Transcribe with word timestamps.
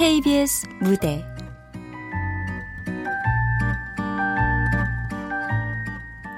KBS 0.00 0.66
무대 0.80 1.22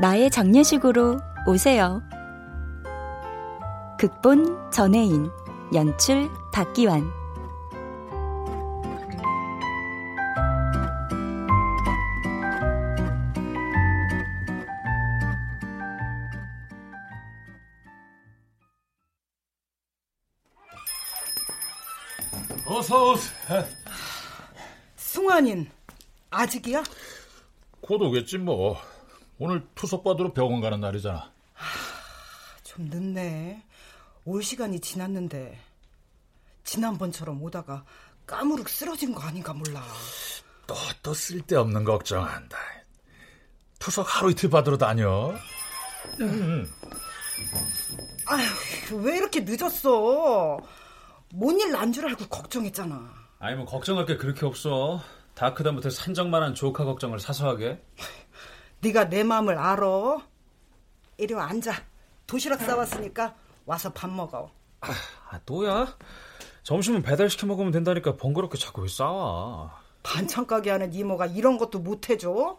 나의 0.01 0.29
장례식으로 0.31 1.21
오세요. 1.47 2.03
극본 4.01 4.73
전혜인, 4.73 5.31
연출 5.73 6.29
박기환. 6.53 7.22
아직이야? 26.43 26.83
곧 27.81 28.03
오겠지 28.03 28.39
뭐. 28.39 28.77
오늘 29.39 29.65
투석 29.75 30.03
받으러 30.05 30.33
병원 30.33 30.61
가는 30.61 30.81
날이잖아. 30.81 31.31
좀 32.65 32.89
늦네. 32.91 33.63
올 34.25 34.43
시간이 34.43 34.81
지났는데 34.81 35.59
지난번처럼 36.65 37.41
오다가 37.43 37.85
까무룩 38.27 38.69
쓰러진 38.69 39.15
거 39.15 39.21
아닌가 39.23 39.53
몰라. 39.53 39.85
또, 40.67 40.75
또 41.03 41.15
쓸데없는 41.15 41.85
걱정한다. 41.85 42.57
투석 43.79 44.07
하루 44.09 44.31
이틀 44.31 44.49
받으러 44.51 44.77
다녀. 44.79 45.35
음. 46.21 46.69
아휴, 48.27 48.97
왜 49.03 49.17
이렇게 49.17 49.41
늦었어? 49.41 50.59
뭔 51.35 51.59
일 51.61 51.71
난 51.73 51.93
줄 51.93 52.07
알고 52.07 52.27
걱정했잖아. 52.29 53.13
아니 53.39 53.57
뭐 53.57 53.65
걱정할 53.65 54.07
게 54.07 54.17
그렇게 54.17 54.45
없어. 54.47 55.03
다크다부터 55.35 55.91
산적만한 55.91 56.55
조카 56.55 56.85
걱정을 56.85 57.19
사소하게. 57.21 57.83
네가 58.81 59.09
내 59.09 59.23
마음을 59.23 59.57
알아. 59.59 59.87
이리 61.19 61.35
와 61.35 61.47
앉아. 61.47 61.73
도시락 62.27 62.61
싸왔으니까 62.61 63.35
와서 63.65 63.93
밥 63.93 64.11
먹어. 64.11 64.51
아, 64.81 65.39
또야? 65.47 65.97
점심은 66.63 67.03
배달시켜 67.03 67.47
먹으면 67.47 67.73
된다니까 67.73 68.17
번거롭게 68.17 68.59
자꾸 68.59 68.83
왜 68.83 68.89
싸와. 68.89 69.81
반찬 70.03 70.47
가게 70.47 70.71
하는 70.71 70.93
이모가 70.93 71.27
이런 71.27 71.59
것도 71.59 71.79
못 71.79 72.11
해줘? 72.11 72.59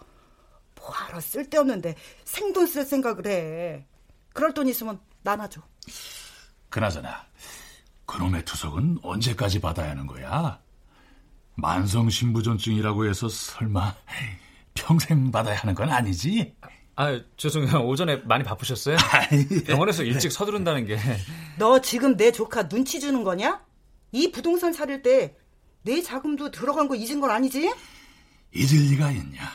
뭐하러 0.76 1.20
쓸데없는데 1.20 1.96
생돈 2.24 2.68
쓸 2.68 2.86
생각을 2.86 3.28
해. 3.28 3.86
그럴 4.34 4.54
돈 4.54 4.68
있으면 4.68 5.00
나눠줘. 5.22 5.62
그나저나 6.70 7.26
그놈의 8.06 8.46
투석은 8.46 9.00
언제까지 9.04 9.60
받아야 9.62 9.92
하는 9.92 10.08
거야? 10.08 10.60
만성 11.56 12.10
신부전증이라고 12.10 13.08
해서 13.08 13.30
설마 13.30 13.96
평생 14.74 15.32
받아야 15.32 15.58
하는 15.58 15.76
건 15.76 15.90
아니지? 15.90 16.56
아, 16.96 17.20
죄송해요. 17.38 17.86
오전에 17.88 18.18
많이 18.18 18.44
바쁘셨어요? 18.44 18.98
병원에서 19.66 20.04
일찍 20.04 20.32
서두른다는 20.32 20.86
게. 20.86 20.98
너 21.58 21.80
지금 21.82 22.16
내 22.18 22.32
조카 22.32 22.68
눈치 22.68 23.00
주는 23.00 23.24
거냐? 23.24 23.62
이 24.12 24.32
부동산 24.32 24.74
사릴 24.74 25.02
때 25.02 25.36
내 25.84 26.02
자금도 26.02 26.52
들어간 26.52 26.88
거 26.88 26.96
잊은 26.96 27.20
건 27.20 27.30
아니지? 27.30 27.74
잊을 28.54 28.92
리가 28.92 29.12
있냐? 29.12 29.52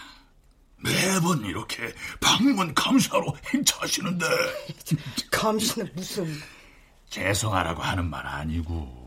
매번 0.76 1.44
이렇게 1.44 1.92
방문 2.20 2.72
감사로 2.74 3.34
행차하시는데. 3.52 4.26
감시는 5.32 5.90
무슨. 5.94 6.26
죄송하라고 7.08 7.82
하는 7.82 8.08
말 8.10 8.26
아니고. 8.26 8.97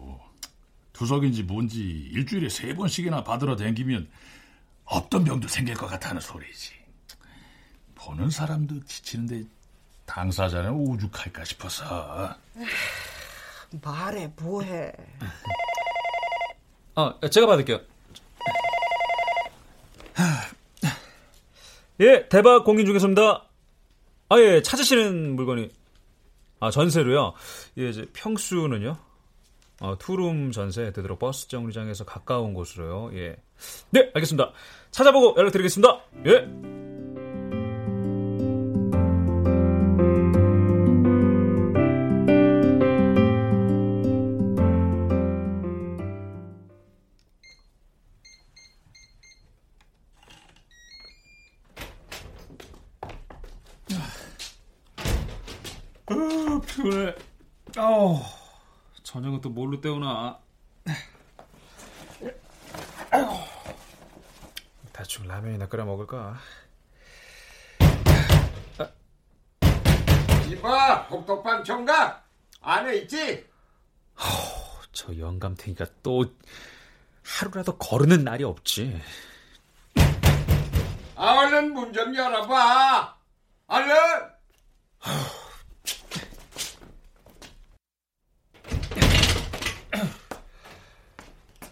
투석인지 1.01 1.41
뭔지 1.41 1.81
일주일에 2.11 2.47
세 2.47 2.75
번씩이나 2.75 3.23
받으러 3.23 3.55
댕기면 3.55 4.07
없던 4.85 5.23
병도 5.23 5.47
생길 5.47 5.73
것 5.73 5.87
같다는 5.87 6.21
소리지. 6.21 6.73
보는 7.95 8.29
사람도 8.29 8.85
지치는데 8.85 9.45
당사자는 10.05 10.69
오죽할까 10.69 11.43
싶어서. 11.43 12.35
말해 13.81 14.31
뭐해. 14.39 14.93
어, 16.93 17.19
제가 17.29 17.47
받을게요. 17.47 17.79
예, 21.99 22.29
대박 22.29 22.63
공인 22.63 22.85
중에서입니다. 22.85 23.49
아, 24.29 24.39
예, 24.39 24.61
찾으시는 24.61 25.35
물건이. 25.35 25.71
아, 26.59 26.69
전세로요? 26.69 27.33
예, 27.79 27.89
이제 27.89 28.05
평수는요? 28.13 29.10
어, 29.81 29.97
투룸 29.97 30.51
전세 30.51 30.93
되도록 30.93 31.19
버스 31.19 31.47
정류장에서 31.47 32.05
가까운 32.05 32.53
곳으로요. 32.53 33.11
예. 33.17 33.35
네, 33.89 34.11
알겠습니다. 34.13 34.53
찾아보고 34.91 35.35
연락드리겠습니다. 35.37 36.01
예. 36.27 36.90
저녁은 59.03 59.41
또 59.41 59.49
뭘로 59.49 59.81
때우나. 59.81 60.39
아이고, 63.11 63.31
대충 64.93 65.27
라면이나 65.27 65.67
끓여 65.67 65.85
먹을까? 65.85 66.37
이봐, 70.49 71.07
복덕방 71.07 71.63
총각 71.63 72.25
안에 72.61 72.97
있지? 72.97 73.47
저 74.93 75.17
영감탱이가 75.17 75.85
또 76.03 76.25
하루라도 77.25 77.77
거르는 77.77 78.23
날이 78.23 78.43
없지. 78.43 79.01
아, 81.15 81.33
얼른 81.39 81.73
문 81.73 81.93
좀 81.93 82.15
열어봐. 82.15 83.17
얼른. 83.67 84.30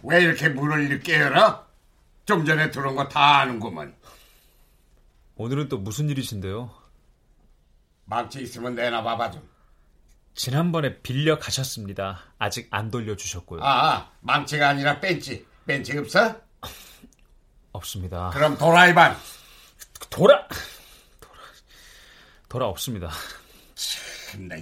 왜 0.02 0.22
이렇게 0.22 0.48
문을 0.48 0.88
늦게 0.88 1.20
열어? 1.20 1.66
좀 2.26 2.44
전에 2.44 2.70
들어온 2.70 2.96
거 2.96 3.08
다 3.08 3.40
아는구먼. 3.40 3.94
오늘은 5.36 5.68
또 5.68 5.78
무슨 5.78 6.08
일이신데요? 6.10 6.70
망치 8.04 8.42
있으면 8.42 8.74
내놔 8.74 9.02
봐봐 9.02 9.30
좀. 9.32 9.48
지난번에 10.34 11.00
빌려 11.00 11.38
가셨습니다. 11.38 12.20
아직 12.38 12.68
안 12.70 12.90
돌려주셨고요. 12.90 13.60
아, 13.62 14.10
망치가 14.20 14.68
아니라 14.70 15.00
벤치. 15.00 15.46
벤치 15.66 15.96
없어? 15.98 16.36
없습니다. 17.72 18.30
그럼 18.30 18.56
도라이반. 18.58 19.16
돌아 20.08 20.46
돌아 21.20 21.40
돌아 22.48 22.66
없습니다. 22.66 23.10
참나. 23.74 24.56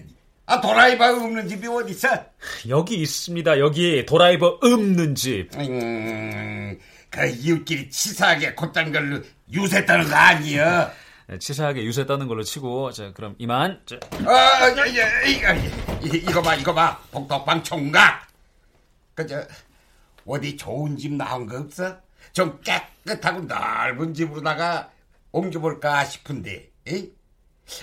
아, 0.50 0.62
도라이반 0.62 1.14
없는 1.14 1.46
집이 1.46 1.66
어디 1.68 1.92
있어? 1.92 2.08
여기 2.70 2.94
있습니다. 3.02 3.58
여기 3.58 4.06
도라이버 4.06 4.58
없는 4.62 5.14
집. 5.14 5.50
음, 5.54 6.78
그 7.10 7.26
이웃끼리 7.26 7.90
치사하게 7.90 8.54
곧단 8.54 8.90
걸로 8.90 9.20
유세 9.52 9.84
떠는 9.84 10.08
거 10.08 10.16
아니야? 10.16 10.90
네, 11.26 11.38
치사하게 11.38 11.84
유세 11.84 12.06
떠는 12.06 12.28
걸로 12.28 12.42
치고 12.42 12.92
자 12.92 13.12
그럼 13.12 13.34
이만. 13.36 13.82
자, 13.84 13.96
아, 14.24 14.70
야, 14.70 14.78
야, 14.78 15.22
이거, 15.26 15.54
이, 16.06 16.16
이거 16.16 16.40
봐, 16.40 16.54
이거 16.54 16.72
봐. 16.72 16.98
복덕방 17.10 17.62
총각. 17.62 18.26
그저 19.14 19.46
어디 20.24 20.56
좋은 20.56 20.96
집 20.96 21.12
나온 21.12 21.46
거 21.46 21.58
없어? 21.58 21.94
좀 22.32 22.58
깨끗하고 22.62 23.40
넓은 23.40 24.14
집으로다가 24.14 24.90
옮겨볼까 25.30 26.06
싶은데, 26.06 26.70
에? 26.88 27.04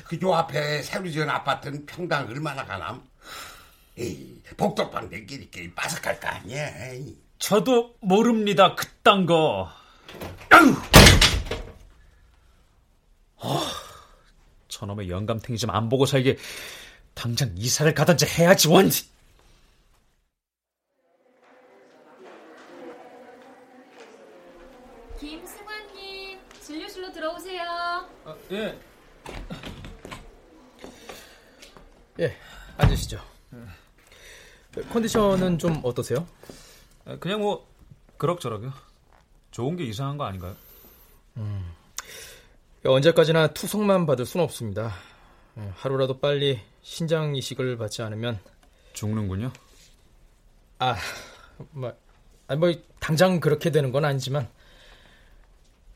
그 0.07 0.19
요 0.21 0.33
앞에 0.33 0.81
새로 0.81 1.09
지은 1.09 1.29
아파트는 1.29 1.85
평당 1.85 2.27
얼마나 2.27 2.65
가남? 2.65 3.03
에이, 3.97 4.41
복덕방들끼리끼리 4.57 5.73
빠삭할 5.73 6.19
거 6.19 6.27
아니야? 6.27 6.91
에이. 6.91 7.15
저도 7.39 7.95
모릅니다. 8.01 8.75
그딴 8.75 9.25
거. 9.25 9.69
아유! 10.49 10.75
저놈의 14.67 15.09
영감탱이 15.09 15.57
좀 15.57 15.69
안 15.69 15.87
보고 15.89 16.05
살게 16.05 16.37
당장 17.13 17.53
이사를 17.57 17.93
가든지 17.93 18.25
해야지 18.25 18.67
원. 18.67 18.89
김승환님 25.19 26.39
진료실로 26.61 27.11
들어오세요. 27.11 27.63
아, 28.25 28.35
예. 28.51 28.77
예, 32.19 32.35
앉으시죠. 32.77 33.19
컨디션은 34.91 35.57
좀 35.57 35.81
어떠세요? 35.83 36.25
아, 37.05 37.17
그냥 37.17 37.41
뭐 37.41 37.67
그럭저럭요. 38.17 38.73
좋은 39.51 39.75
게 39.75 39.83
이상한 39.85 40.17
거 40.17 40.25
아닌가요? 40.25 40.55
음, 41.37 41.71
언제까지나 42.85 43.47
투석만 43.47 44.05
받을 44.05 44.25
수는 44.25 44.43
없습니다. 44.43 44.93
예, 45.57 45.71
하루라도 45.75 46.19
빨리 46.19 46.61
신장 46.81 47.35
이식을 47.35 47.77
받지 47.77 48.01
않으면 48.01 48.39
죽는군요. 48.93 49.51
아, 50.79 50.95
뭐, 51.71 51.93
아, 52.47 52.55
뭐 52.55 52.73
당장 52.99 53.39
그렇게 53.39 53.71
되는 53.71 53.91
건 53.91 54.05
아니지만 54.05 54.49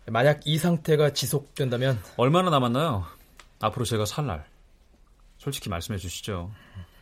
만약 0.05 0.41
이 0.45 0.57
상태가 0.57 1.13
지속된다면 1.13 2.01
얼마나 2.17 2.49
남았나요? 2.49 3.05
앞으로 3.59 3.85
제가 3.85 4.05
살 4.05 4.25
날. 4.25 4.48
솔직히 5.39 5.69
말씀해 5.69 5.97
주시죠. 5.97 6.51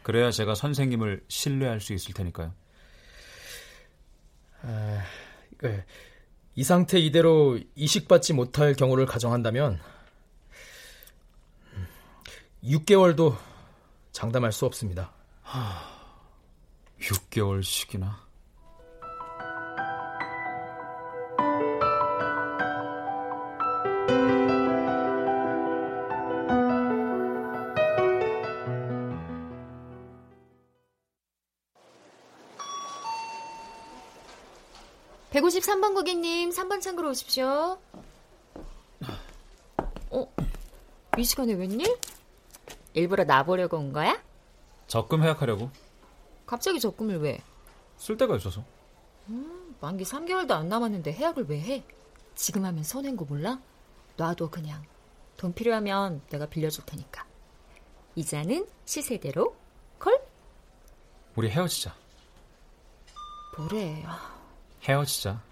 그래야 0.04 0.32
제가 0.32 0.56
선생님을 0.56 1.26
신뢰할 1.28 1.82
수 1.82 1.94
있을 1.94 2.14
테니까요. 2.14 2.54
아, 4.62 5.04
그, 5.58 5.84
이 6.56 6.64
상태 6.64 7.00
이대로 7.00 7.60
이식받지 7.76 8.34
못할 8.34 8.74
경우를 8.74 9.06
가정한다면 9.06 9.80
6개월도 12.64 13.38
장담할 14.12 14.52
수 14.52 14.66
없습니다. 14.66 15.12
6개월씩이나. 17.00 18.27
백오십삼 35.68 35.82
번 35.82 35.94
고객님, 35.94 36.50
3번 36.50 36.82
창구로 36.82 37.10
오십시오. 37.10 37.78
어? 40.10 40.34
이 41.18 41.24
시간에 41.26 41.54
웬일? 41.54 42.00
일부러 42.94 43.26
나보려고 43.26 43.76
온 43.78 43.92
거야? 43.92 44.24
적금 44.88 45.24
해약하려고. 45.24 45.70
갑자기 46.46 46.80
적금을 46.80 47.20
왜? 47.20 47.44
쓸 47.98 48.16
데가 48.16 48.38
있어서. 48.38 48.64
음, 49.28 49.76
만기 49.82 50.06
3개월도 50.06 50.52
안 50.52 50.70
남았는데 50.70 51.12
해약을 51.12 51.48
왜 51.50 51.60
해? 51.60 51.84
지금 52.34 52.64
하면 52.64 52.84
손해인 52.84 53.18
거 53.18 53.26
몰라? 53.26 53.60
놔둬 54.16 54.50
그냥. 54.50 54.84
돈 55.36 55.54
필요하면 55.54 56.22
내가 56.30 56.46
빌려줄 56.46 56.86
테니까. 56.86 57.26
이자는 58.16 58.66
시세대로 58.86 59.56
콜? 60.00 60.18
우리 61.36 61.50
헤어지자. 61.50 61.94
뭐래. 63.58 64.02
아, 64.06 64.34
헤어지자. 64.84 65.47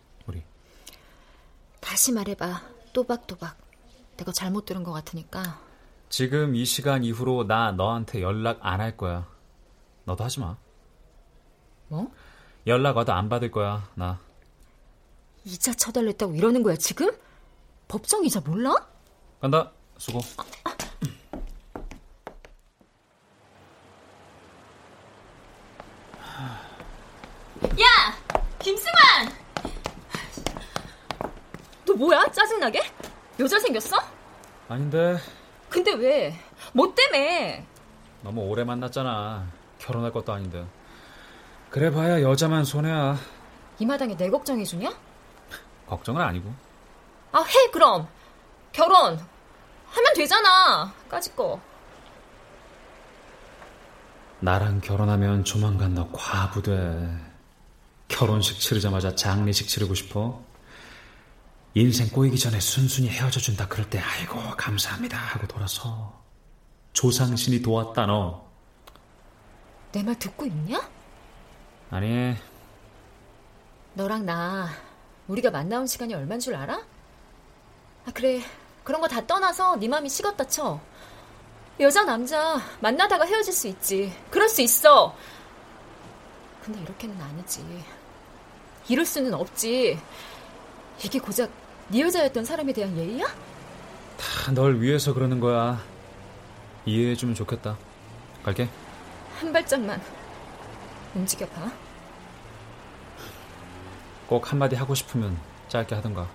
다시 1.85 2.11
말해봐. 2.11 2.61
또박또박. 2.93 3.57
내가 4.17 4.31
잘못 4.31 4.65
들은 4.65 4.83
것 4.83 4.91
같으니까. 4.91 5.59
지금 6.09 6.55
이 6.55 6.65
시간 6.65 7.03
이후로 7.03 7.45
나 7.47 7.71
너한테 7.71 8.21
연락 8.21 8.59
안 8.61 8.79
할 8.81 8.95
거야. 8.97 9.27
너도 10.05 10.23
하지 10.23 10.39
마. 10.39 10.55
뭐? 11.87 12.11
연락 12.67 12.97
와도 12.97 13.13
안 13.13 13.29
받을 13.29 13.51
거야, 13.51 13.87
나. 13.95 14.19
이자 15.43 15.73
쳐달랬다고 15.73 16.33
이러는 16.35 16.63
거야, 16.63 16.75
지금? 16.75 17.11
법정 17.87 18.25
이자 18.25 18.39
몰라? 18.41 18.73
간다. 19.39 19.71
수고. 19.97 20.19
야! 27.63 28.15
김승환! 28.59 29.31
너 31.84 31.84
뭐야? 31.95 32.25
짜증나게? 32.31 32.81
여자 33.39 33.59
생겼어? 33.59 33.97
아닌데. 34.67 35.17
근데 35.69 35.93
왜? 35.93 36.39
뭐 36.73 36.93
때문에? 36.93 37.65
너무 38.21 38.41
오래 38.41 38.63
만났잖아. 38.63 39.45
결혼할 39.79 40.11
것도 40.11 40.33
아닌데. 40.33 40.65
그래 41.69 41.91
봐야 41.91 42.21
여자만 42.21 42.63
손해야. 42.65 43.17
이 43.79 43.85
마당에 43.85 44.15
내 44.15 44.29
걱정해주냐? 44.29 44.93
걱정은 45.87 46.21
아니고. 46.21 46.53
아, 47.31 47.41
해, 47.41 47.69
그럼. 47.71 48.07
결혼. 48.71 49.19
하면 49.89 50.13
되잖아. 50.15 50.93
까짓 51.09 51.35
거. 51.35 51.59
나랑 54.39 54.81
결혼하면 54.81 55.43
조만간 55.43 55.93
너 55.93 56.09
과부 56.11 56.61
돼. 56.61 57.17
결혼식 58.07 58.59
치르자마자 58.59 59.15
장례식 59.15 59.67
치르고 59.67 59.93
싶어? 59.95 60.41
인생 61.75 62.07
꼬이기 62.09 62.37
전에 62.39 62.59
순순히 62.59 63.09
헤어져 63.09 63.39
준다 63.39 63.67
그럴 63.67 63.89
때 63.89 63.99
아이고 63.99 64.39
감사합니다 64.55 65.17
하고 65.17 65.45
돌아서 65.47 66.23
조상신이 66.93 67.61
도왔다 67.61 68.05
너. 68.05 68.45
내 69.91 70.01
말 70.03 70.17
듣고 70.17 70.45
있냐? 70.45 70.89
아니. 71.91 72.35
너랑 73.93 74.25
나 74.25 74.69
우리가 75.27 75.51
만나온 75.51 75.85
시간이 75.87 76.13
얼만 76.13 76.39
줄 76.39 76.55
알아? 76.55 76.75
아 78.05 78.11
그래. 78.13 78.41
그런 78.85 79.01
거 79.01 79.07
다 79.07 79.25
떠나서 79.25 79.75
네 79.77 79.87
맘이 79.89 80.07
식었다 80.09 80.47
쳐. 80.47 80.79
여자 81.81 82.03
남자 82.05 82.61
만나다가 82.79 83.25
헤어질 83.25 83.51
수 83.53 83.67
있지. 83.67 84.13
그럴 84.29 84.47
수 84.47 84.61
있어. 84.61 85.13
근데 86.63 86.79
이렇게는 86.81 87.21
아니지. 87.21 87.83
이럴 88.87 89.05
수는 89.05 89.33
없지. 89.33 89.99
이게 91.03 91.19
고작 91.19 91.49
네 91.89 92.01
여자였던 92.01 92.45
사람에 92.45 92.73
대한 92.73 92.95
예의야? 92.97 93.25
다 94.17 94.51
널 94.53 94.79
위해서 94.81 95.13
그러는 95.13 95.39
거야. 95.39 95.81
이해해주면 96.85 97.35
좋겠다. 97.35 97.77
갈게. 98.43 98.69
한 99.39 99.51
발짝만 99.51 100.01
움직여봐 101.15 101.71
꼭 104.27 104.51
한마디 104.51 104.75
하고 104.75 104.93
싶으면 104.95 105.37
짧게 105.67 105.95
하던가. 105.95 106.29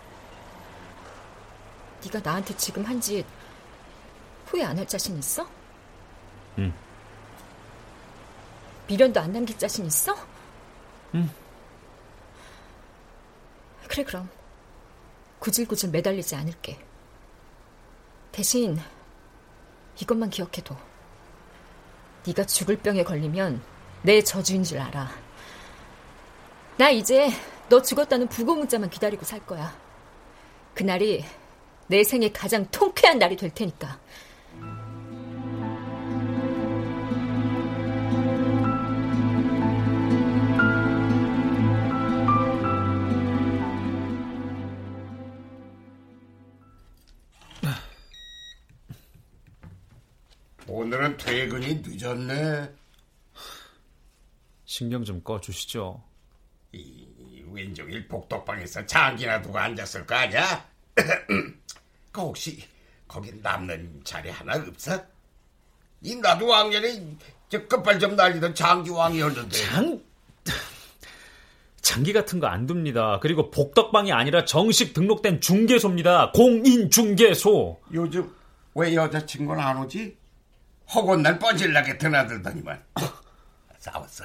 네가 2.04 2.20
나한테 2.22 2.56
지금 2.56 2.84
한 2.84 3.00
짓 3.00 3.24
후회 4.46 4.64
안 4.64 4.76
할 4.78 4.86
자신 4.86 5.16
있어? 5.18 5.46
응. 6.58 6.72
미련도 8.88 9.20
안 9.20 9.32
남길 9.32 9.56
자신 9.56 9.86
있어? 9.86 10.16
응. 11.14 11.30
그래 13.88 14.02
그럼 14.04 14.28
구질구질 15.40 15.90
매달리지 15.90 16.36
않을게. 16.36 16.78
대신 18.30 18.78
이것만 20.00 20.30
기억해둬. 20.30 20.76
네가 22.26 22.44
죽을 22.44 22.76
병에 22.78 23.02
걸리면 23.02 23.62
내 24.02 24.22
저주인 24.22 24.62
줄 24.62 24.78
알아. 24.78 25.10
나 26.76 26.90
이제 26.90 27.30
너 27.68 27.82
죽었다는 27.82 28.28
부고 28.28 28.54
문자만 28.54 28.88
기다리고 28.90 29.24
살 29.24 29.44
거야. 29.46 29.76
그날이 30.74 31.24
내 31.88 32.04
생애 32.04 32.30
가장 32.30 32.66
통쾌한 32.70 33.18
날이 33.18 33.36
될 33.36 33.50
테니까. 33.50 33.98
오늘은 50.90 51.18
퇴근이 51.18 51.82
늦었네. 51.86 52.68
신경 54.64 55.04
좀 55.04 55.22
꺼주시죠. 55.22 56.02
이 56.72 57.06
왼종일 57.48 58.08
복덕방에서 58.08 58.84
장기나 58.86 59.40
두고 59.40 59.56
앉았을 59.56 60.04
거 60.04 60.16
아니야? 60.16 60.68
그 62.10 62.20
혹시 62.20 62.64
거기 63.06 63.30
남는 63.40 64.00
자리 64.02 64.30
하나 64.30 64.56
없어? 64.56 65.00
이 66.02 66.16
나도 66.16 66.48
왕년에 66.48 67.16
저 67.48 67.64
끝발 67.68 68.00
좀 68.00 68.16
날리던 68.16 68.56
장기 68.56 68.90
왕이었는데. 68.90 69.56
장 69.58 70.02
장기 71.82 72.12
같은 72.12 72.40
거 72.40 72.48
안 72.48 72.68
둡니다. 72.68 73.20
그리고 73.22 73.52
복덕방이 73.52 74.10
아니라 74.10 74.44
정식 74.44 74.92
등록된 74.92 75.40
중개소입니다. 75.40 76.32
공인 76.32 76.90
중개소. 76.90 77.80
요즘 77.94 78.34
왜 78.74 78.96
여자친구는 78.96 79.62
안 79.62 79.76
오지? 79.78 80.18
허건 80.94 81.22
날 81.22 81.38
뻔질나게 81.38 81.98
드나들더니만. 81.98 82.82
싸웠어? 83.78 84.24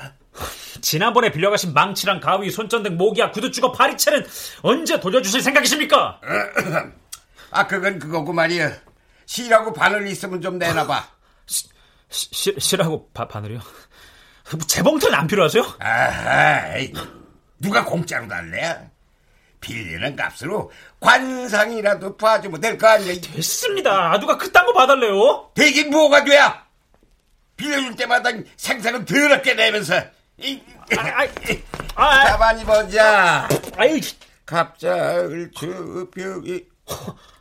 지난번에 0.81 1.31
빌려가신 1.31 1.73
망치랑 1.73 2.19
가위, 2.19 2.51
손전등, 2.51 2.97
모기야, 2.97 3.31
구두주걱, 3.31 3.73
파리채는 3.73 4.25
언제 4.63 4.99
돌려주실 4.99 5.41
생각이십니까? 5.41 6.19
아 7.51 7.67
그건 7.67 7.99
그거고 7.99 8.33
말이야. 8.33 8.73
시라고 9.25 9.71
바늘 9.73 10.07
있으면 10.07 10.41
좀 10.41 10.57
내놔봐. 10.57 11.07
시, 11.47 11.67
시, 12.09 12.55
시라고 12.59 13.09
바, 13.13 13.27
바늘이요? 13.27 13.59
뭐 14.51 14.59
재봉틀은 14.67 15.15
안 15.15 15.27
필요하세요? 15.27 15.63
아하, 15.79 16.77
누가 17.59 17.83
공짜로 17.83 18.27
달래? 18.27 18.89
빌리는 19.65 20.15
값으로 20.15 20.71
관상이라도 20.99 22.15
봐주면 22.17 22.61
될 22.61 22.77
거 22.77 22.87
아니야. 22.87 23.13
됐습니다. 23.19 24.19
누가 24.19 24.37
그딴 24.37 24.65
거 24.65 24.73
봐달래요? 24.73 25.51
되긴 25.55 25.89
뭐가 25.89 26.23
돼야? 26.23 26.63
빌려줄 27.57 27.95
때마다 27.95 28.29
생사는 28.57 29.05
더럽게 29.05 29.53
내면서. 29.55 29.95
이, 30.37 30.61
아, 31.95 32.25
가만히 32.25 32.63
보자. 32.63 33.47
아유, 33.77 33.99
갑자을 34.45 35.49
주벽이 35.55 36.65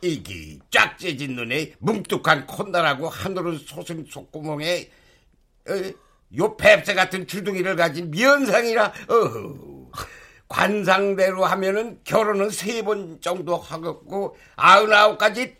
이기 0.01 0.59
쫙 0.71 0.97
째진 0.97 1.35
눈에 1.35 1.73
뭉뚝한 1.79 2.47
콧날하고 2.47 3.09
하늘은 3.09 3.59
솟은 3.59 4.07
속구멍에 4.09 4.89
어, 5.69 5.73
요 6.37 6.57
뱁새 6.57 6.93
같은 6.95 7.27
주둥이를 7.27 7.75
가진 7.75 8.09
미연상이라 8.09 8.93
어허. 9.09 9.74
관상대로 10.47 11.45
하면은 11.45 11.99
결혼은 12.03 12.49
세 12.49 12.81
번 12.83 13.19
정도 13.21 13.57
하겠고 13.57 14.35
아흔아홉까지 14.55 15.55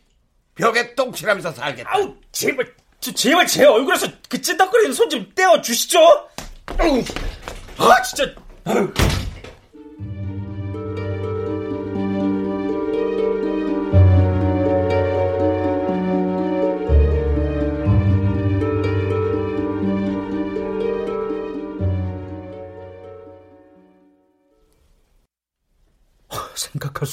벽에 0.56 0.96
똥칠하면서 0.96 1.52
살겠다. 1.54 1.90
아우, 1.94 2.16
제발, 2.32 2.74
저, 3.00 3.12
제발 3.14 3.46
제 3.48 3.66
얼굴에서 3.66 4.08
그 4.30 4.40
찐덕거리는 4.42 4.94
손 4.94 5.10
좀 5.10 5.30
떼어 5.36 5.62
주시죠. 5.62 6.00
아, 7.78 8.02
진짜. 8.04 8.34
생각 8.66 9.25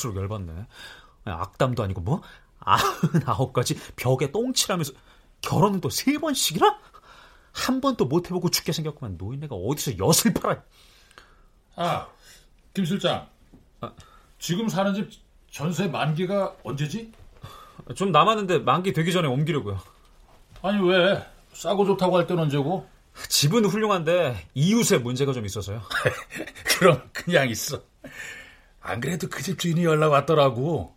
할수록 0.02 0.16
열받네. 0.16 0.66
악담도 1.25 1.82
아니고 1.82 2.00
뭐 2.00 2.23
아흔아홉까지 2.61 3.76
벽에 3.97 4.32
똥칠하면서 4.32 4.92
결혼은 5.40 5.80
또 5.80 5.88
세 5.88 6.18
번씩이나? 6.18 6.78
한 7.52 7.80
번도 7.80 8.06
못 8.06 8.26
해보고 8.26 8.49
죽게 8.50 8.73
생겼구만 8.73 9.16
노인네가 9.18 9.54
어디서 9.54 9.99
엿을 9.99 10.32
팔아 10.35 10.62
아, 11.76 12.09
김 12.75 12.85
실장. 12.85 13.28
지금 14.38 14.68
사는 14.68 14.94
집 14.94 15.11
전세 15.50 15.87
만기가 15.87 16.56
언제지? 16.64 17.12
좀 17.94 18.11
남았는데 18.11 18.61
만기 18.61 18.92
되기 18.92 19.12
전에 19.12 19.28
옮기려고요 19.28 19.78
아니 20.62 20.88
왜? 20.88 21.25
싸고 21.52 21.85
좋다고 21.85 22.16
할 22.16 22.26
때는 22.26 22.44
언제고? 22.44 22.88
집은 23.28 23.66
훌륭한데 23.66 24.49
이웃에 24.54 24.99
문제가 24.99 25.32
좀 25.35 25.44
있어서요 25.44 25.82
그럼 26.78 27.02
그냥 27.12 27.49
있어. 27.50 27.82
안 28.83 29.01
그래도 29.01 29.29
그 29.29 29.43
집 29.43 29.59
주인이 29.59 29.85
연락 29.85 30.11
왔더라고. 30.12 30.97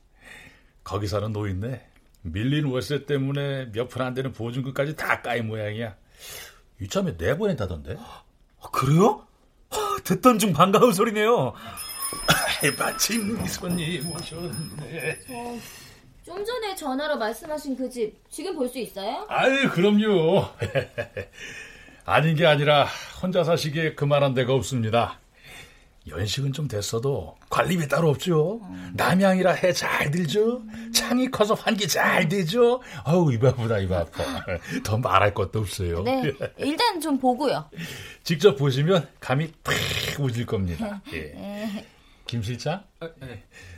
거기 0.84 1.08
사는 1.08 1.32
노인네. 1.32 1.86
밀린 2.24 2.66
월세 2.66 3.06
때문에 3.06 3.72
몇 3.72 3.88
푼 3.90 4.02
안 4.02 4.14
되는 4.14 4.32
보증금까지 4.34 4.96
다 4.96 5.22
까인 5.22 5.48
모양이야. 5.48 5.96
이참에 6.82 7.16
내보낸다던데? 7.18 7.96
아, 8.00 8.70
그래요? 8.72 9.26
아, 9.70 9.98
듣던 10.04 10.40
중 10.40 10.52
반가운 10.54 10.92
소리네요 10.94 11.54
마침 12.78 13.40
이 13.44 13.48
손님 13.48 14.12
오셨네. 14.12 15.20
좀 16.26 16.44
전에 16.44 16.76
전화로 16.76 17.18
말씀하신 17.18 17.76
그 17.78 17.90
집 17.90 18.16
지금 18.32 18.56
볼 18.56 18.68
수 18.70 18.80
있어요? 18.80 19.26
아유, 19.30 19.70
그럼요. 19.70 20.46
아닌 22.06 22.36
게 22.36 22.46
아니라 22.46 22.88
혼자 23.22 23.44
사시기에 23.44 23.94
그만한 23.96 24.34
데가 24.34 24.54
없습니다. 24.54 25.20
연식은 26.08 26.54
좀 26.54 26.68
됐어도 26.68 27.36
관리비 27.50 27.88
따로 27.88 28.10
없죠. 28.10 28.62
남양이라 28.94 29.54
해 29.54 29.74
잘 29.74 30.12
들죠. 30.12 30.62
창이 30.94 31.32
커서 31.32 31.56
환기 31.56 31.88
잘 31.88 32.28
되죠. 32.30 32.82
아우 33.04 33.34
입 33.34 33.44
아프다 33.44 33.80
입 33.80 33.92
아파. 33.92 34.24
더 34.84 34.98
말할 34.98 35.34
것도 35.34 35.60
없어요. 35.60 36.04
네, 36.04 36.32
일단 36.58 37.02
좀 37.02 37.18
보고요. 37.18 37.70
직접 38.24 38.56
보시면 38.56 39.08
감이 39.20 39.52
탁 39.64 39.74
오실 40.20 40.46
겁니다. 40.46 41.02
예. 41.14 41.86
김 42.28 42.42
실장, 42.42 42.84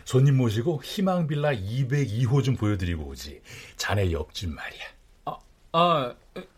손님 0.05 0.37
모시고 0.37 0.81
희망 0.83 1.27
빌라 1.27 1.51
202호 1.51 2.43
좀 2.43 2.55
보여드리고 2.55 3.03
오지. 3.09 3.41
자네 3.75 4.11
옆집 4.11 4.49
말이야. 4.49 4.83
아, 5.73 6.13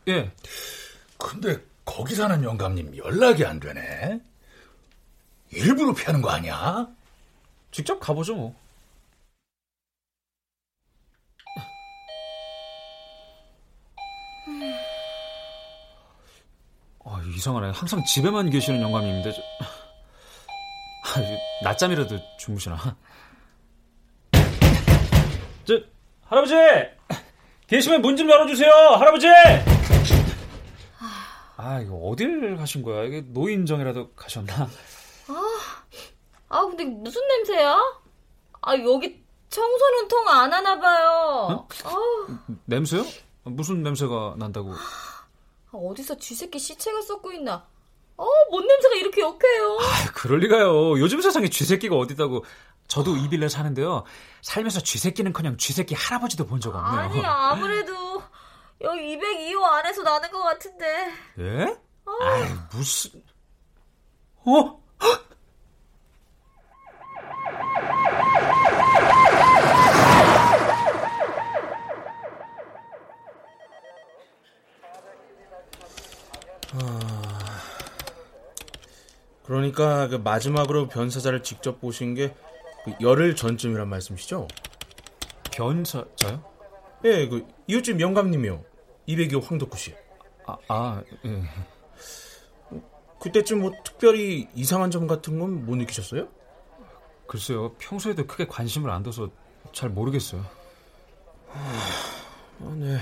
예. 0.08 0.32
근데 1.18 1.58
거기 1.84 2.14
사는 2.16 2.44
영감님 2.44 2.96
연락이 2.98 3.44
안 3.44 3.60
되네. 3.60 4.20
일부러 5.52 5.94
피하는 5.94 6.22
거 6.22 6.30
아니야? 6.30 6.88
직접 7.72 8.00
가보죠 8.00 8.36
뭐 8.36 8.56
아, 17.06 17.22
이상하네. 17.36 17.72
항상 17.72 18.04
집에만 18.04 18.50
계시는 18.50 18.82
영감님인데 18.82 19.32
저... 19.32 19.42
아, 21.02 21.64
낮잠이라도 21.64 22.20
주무시나? 22.38 22.78
저 25.66 25.80
할아버지 26.26 26.54
계시면 27.68 28.02
문 28.02 28.16
좀 28.18 28.30
열어주세요, 28.30 28.72
할아버지. 28.72 29.28
아, 31.58 31.80
이거 31.82 31.96
어딜 31.96 32.56
가신 32.58 32.82
거야? 32.84 33.04
이게 33.04 33.22
노인정이라도 33.22 34.12
가셨나? 34.14 34.68
아, 36.50 36.62
근데 36.66 36.84
무슨 36.86 37.26
냄새야? 37.28 37.78
아, 38.62 38.76
여기 38.78 39.24
청소는 39.50 40.08
통 40.08 40.28
안 40.28 40.52
하나 40.54 40.80
봐요. 40.80 41.68
아우, 41.86 42.28
냄새요? 42.66 43.04
무슨 43.44 43.82
냄새가 43.84 44.36
난다고? 44.38 44.74
아, 44.74 45.78
어디서 45.78 46.18
쥐새끼 46.18 46.60
시체가 46.60 47.02
썩고 47.02 47.32
있나? 47.34 47.66
어, 48.18 48.26
뭔 48.52 48.68
냄새가 48.68 48.96
이렇게 48.96 49.22
역해요. 49.22 49.78
아, 49.80 50.12
그럴 50.14 50.40
리가요. 50.40 51.00
요즘 51.00 51.22
세상에 51.22 51.48
쥐새끼가 51.50 51.96
어디다고. 51.96 52.44
저도 52.88 53.16
이빌레 53.18 53.50
사는데요. 53.50 54.04
살면서 54.42 54.80
쥐새끼는커녕 54.82 55.58
쥐새끼 55.58 55.94
할아버지도 55.94 56.46
본 56.48 56.60
적 56.60 56.76
없네요. 56.76 57.00
아니, 57.02 57.24
아무래도 57.24 58.22
여기 58.82 59.16
202호 59.18 59.62
안에서 59.64 60.02
나는 60.02 60.32
것 60.32 60.42
같은데. 60.42 61.14
예? 61.40 61.78
아, 62.06 62.68
무슨? 62.74 63.24
어? 64.46 64.82
그러니까 79.46 80.08
그 80.08 80.16
마지막으로 80.16 80.88
변사자를 80.88 81.44
직접 81.44 81.80
보신 81.82 82.16
게 82.16 82.34
그 82.86 82.94
열흘 83.02 83.36
전쯤이란 83.36 83.90
말씀이시죠? 83.90 84.48
변사자요? 85.52 86.44
예, 87.04 87.28
그 87.28 87.46
이웃집 87.68 88.00
영감님이요. 88.00 88.64
202호 89.08 89.44
황덕구 89.44 89.78
씨. 89.78 89.94
아, 90.46 90.58
아, 90.68 91.04
예. 91.26 91.44
그때쯤 93.20 93.60
뭐 93.60 93.72
특별히 93.84 94.48
이상한 94.56 94.92
점 94.92 95.08
같은 95.08 95.40
건 95.40 95.66
못 95.66 95.76
느끼셨어요? 95.76 96.30
글쎄요. 97.28 97.74
평소에도 97.74 98.26
크게 98.26 98.48
관심을 98.48 98.90
안 98.90 99.04
둬서 99.04 99.30
잘 99.74 99.90
모르겠어요. 99.90 100.46
아, 101.52 102.74
네. 102.78 102.96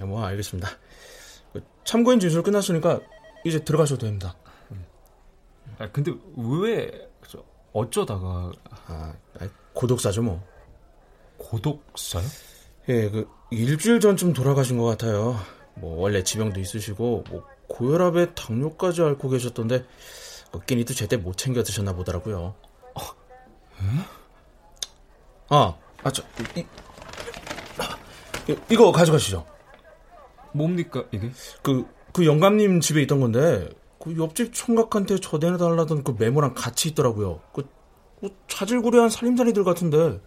야, 0.00 0.04
뭐 0.04 0.24
알겠습니다. 0.24 0.68
그 1.52 1.62
참고인 1.84 2.20
진술 2.20 2.42
끝났으니까 2.42 3.00
이제 3.44 3.62
들어가셔도 3.64 4.06
됩니다. 4.06 4.36
아, 5.78 5.90
근데 5.90 6.12
왜 6.36 7.08
저, 7.26 7.42
어쩌다가 7.72 8.52
아, 8.86 9.14
고독사죠 9.72 10.22
뭐. 10.22 10.42
고독사요? 11.38 12.24
예, 12.88 13.10
그 13.10 13.28
일주일 13.50 14.00
전쯤 14.00 14.32
돌아가신 14.32 14.78
것 14.78 14.84
같아요. 14.84 15.36
뭐 15.74 16.00
원래 16.00 16.22
지병도 16.22 16.60
있으시고 16.60 17.24
뭐 17.28 17.46
고혈압에 17.68 18.34
당뇨까지 18.34 19.02
앓고 19.02 19.28
계셨던데 19.30 19.84
어, 20.52 20.58
끼니도 20.60 20.94
제때 20.94 21.16
못 21.16 21.36
챙겨 21.36 21.62
드셨나 21.62 21.94
보더라고요. 21.94 22.54
아, 25.48 25.74
아, 26.02 26.10
저, 26.10 26.22
이, 26.56 26.64
이, 28.48 28.56
이거 28.70 28.90
가져가시죠. 28.90 29.46
뭡니까 30.52 31.04
이게? 31.12 31.30
그, 31.62 31.86
그 32.12 32.26
영감님 32.26 32.80
집에 32.80 33.02
있던 33.02 33.20
건데, 33.20 33.68
그 33.98 34.16
옆집 34.18 34.52
총각한테 34.52 35.18
저 35.20 35.38
내달라던 35.38 36.04
그 36.04 36.14
메모랑 36.18 36.54
같이 36.54 36.90
있더라고요. 36.90 37.40
그, 37.52 37.68
뭐 38.20 38.30
자질구레한 38.48 39.08
살림살이들 39.08 39.64
같은데, 39.64 40.20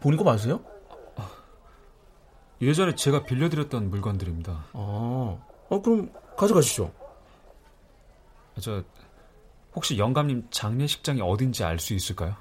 보니까 0.00 0.24
맞으세요? 0.24 0.60
예전에 2.60 2.94
제가 2.94 3.24
빌려드렸던 3.24 3.90
물건들입니다. 3.90 4.52
아, 4.72 5.38
어, 5.68 5.82
그럼 5.82 6.10
가져가시죠. 6.36 6.92
저 8.60 8.84
혹시 9.74 9.98
영감님 9.98 10.46
장례식장이 10.50 11.20
어딘지 11.22 11.64
알 11.64 11.80
수 11.80 11.92
있을까요? 11.94 12.36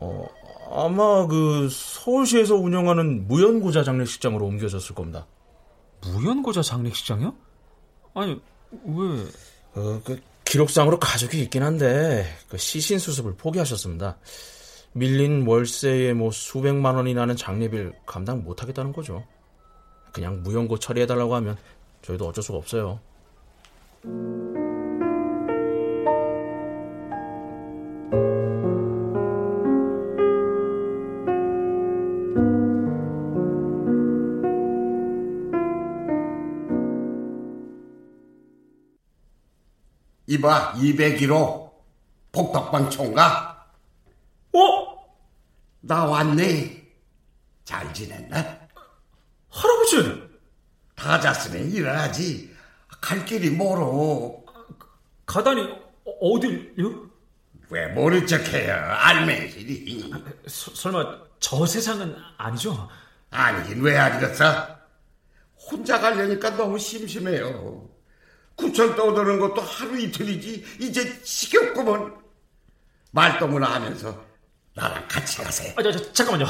어, 0.00 0.26
아마 0.70 1.26
그 1.26 1.68
서울시에서 1.70 2.54
운영하는 2.54 3.26
무연고자 3.26 3.82
장례식장으로 3.82 4.46
옮겨졌을 4.46 4.94
겁니다. 4.94 5.26
무연고자 6.02 6.62
장례식장이요? 6.62 7.34
아니 8.14 8.40
왜? 8.84 9.24
어, 9.74 10.00
그 10.04 10.20
기록상으로 10.44 10.98
가족이 10.98 11.42
있긴 11.42 11.62
한데 11.62 12.24
그 12.48 12.56
시신 12.56 12.98
수습을 12.98 13.34
포기하셨습니다. 13.36 14.16
밀린 14.92 15.46
월세에 15.46 16.14
뭐 16.14 16.30
수백만 16.30 16.94
원이 16.96 17.14
나는 17.14 17.36
장례비를 17.36 17.92
감당 18.06 18.42
못하겠다는 18.42 18.92
거죠. 18.92 19.24
그냥 20.12 20.42
무연고 20.42 20.78
처리해달라고 20.78 21.34
하면 21.36 21.56
저희도 22.02 22.26
어쩔 22.26 22.42
수가 22.42 22.58
없어요. 22.58 22.98
이봐 40.38 40.74
201호 40.74 41.70
복덕방 42.30 42.90
총각 42.90 43.74
어? 44.54 44.58
나 45.80 46.04
왔네 46.04 46.86
잘 47.64 47.92
지냈나? 47.92 48.58
할아버지! 49.50 50.28
다 50.94 51.20
잤으면 51.20 51.70
일어나지 51.70 52.54
갈 53.00 53.24
길이 53.24 53.50
멀어 53.50 54.42
가다니 55.26 55.62
어, 55.62 56.10
어딜요? 56.20 57.08
왜 57.70 57.86
모른 57.88 58.26
척해요 58.26 58.74
알맹이리 58.74 60.10
서, 60.46 60.74
설마 60.74 61.18
저 61.40 61.66
세상은 61.66 62.16
아니죠? 62.36 62.88
아니긴 63.30 63.82
왜 63.82 63.98
아니겠어? 63.98 64.78
혼자 65.70 66.00
가려니까 66.00 66.56
너무 66.56 66.78
심심해요 66.78 67.88
구천 68.58 68.94
떠드는 68.96 69.38
것도 69.38 69.60
하루 69.62 69.98
이틀이지 69.98 70.64
이제 70.80 71.22
지겹구먼 71.22 72.14
말동무나 73.12 73.74
하면서 73.74 74.14
나랑 74.74 75.06
같이 75.08 75.38
가세요 75.38 75.72
아, 75.76 75.82
저, 75.82 75.90
저, 75.92 76.12
잠깐만요. 76.12 76.46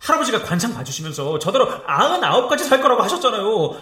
할아버지가 0.00 0.42
관상 0.42 0.72
봐주시면서 0.74 1.38
저더러 1.40 1.82
아흔아홉 1.86 2.48
까지 2.48 2.64
살 2.64 2.80
거라고 2.80 3.02
하셨잖아요. 3.02 3.76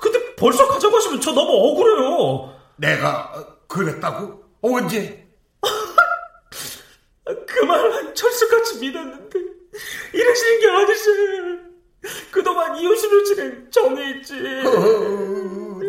근데 0.00 0.34
벌써 0.36 0.66
가져가시면 0.66 1.20
저 1.20 1.32
너무 1.32 1.52
억울해요. 1.52 2.56
내가 2.76 3.32
어, 3.34 3.46
그랬다고? 3.68 4.42
언제? 4.62 5.28
그 7.46 7.64
말은 7.64 8.14
철수같이 8.14 8.78
믿었는데 8.80 9.38
이러시는 10.14 10.60
게 10.60 10.66
어딨어요. 10.68 11.58
그동안 12.30 12.76
이웃으로 12.78 13.24
지낸 13.24 13.70
정이 13.70 14.10
있지. 14.18 14.34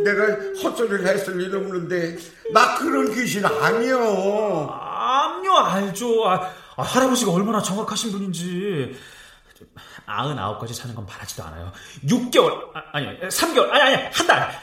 어, 0.01 0.03
내가 0.03 0.25
헛소리를 0.63 1.05
했을 1.07 1.39
일 1.41 1.55
없는데 1.55 2.17
나 2.53 2.75
그런 2.77 3.13
귀신 3.13 3.45
아니여 3.45 4.67
암요 4.67 5.55
알죠. 5.57 6.27
아, 6.27 6.51
아, 6.77 6.81
할아버지가 6.83 7.31
얼마나 7.31 7.61
정확하신 7.61 8.11
분인지. 8.11 8.99
아흔아홉까지 10.05 10.73
사는 10.73 10.93
건 10.95 11.05
바라지도 11.05 11.43
않아요. 11.43 11.71
6개월, 12.05 12.75
아, 12.75 12.83
아니, 12.93 13.19
3개월, 13.19 13.69
아니, 13.71 13.95
아니, 13.95 14.03
한 14.11 14.27
달. 14.27 14.59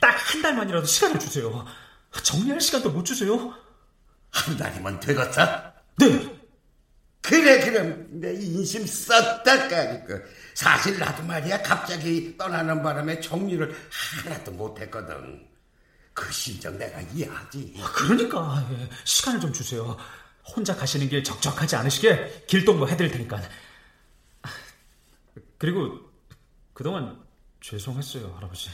딱 0.00 0.14
한 0.16 0.40
달만이라도 0.42 0.86
시간을 0.86 1.18
주세요. 1.18 1.64
정리할 2.22 2.60
시간도 2.60 2.90
못 2.90 3.04
주세요? 3.04 3.52
한 4.30 4.56
달이면 4.56 5.00
되겠어? 5.00 5.46
네. 5.98 6.33
그래 7.24 7.58
그럼 7.60 8.06
내 8.20 8.34
인심 8.34 8.86
썼다 8.86 9.68
까니까 9.68 10.20
사실 10.52 10.98
나도 10.98 11.22
말이야 11.22 11.62
갑자기 11.62 12.36
떠나는 12.36 12.82
바람에 12.82 13.18
정리를 13.20 13.74
하나도 14.24 14.52
못했거든 14.52 15.48
그 16.12 16.30
심정 16.30 16.76
내가 16.76 17.00
이해하지 17.00 17.74
그러니까 17.94 18.66
예, 18.72 18.88
시간을 19.04 19.40
좀 19.40 19.52
주세요. 19.52 19.96
혼자 20.46 20.76
가시는 20.76 21.08
길 21.08 21.24
적적하지 21.24 21.76
않으시게 21.76 22.44
길동무 22.46 22.86
해드릴 22.88 23.10
테니까. 23.10 23.40
그리고 25.56 25.98
그동안 26.74 27.24
죄송했어요, 27.62 28.34
할아버지. 28.36 28.68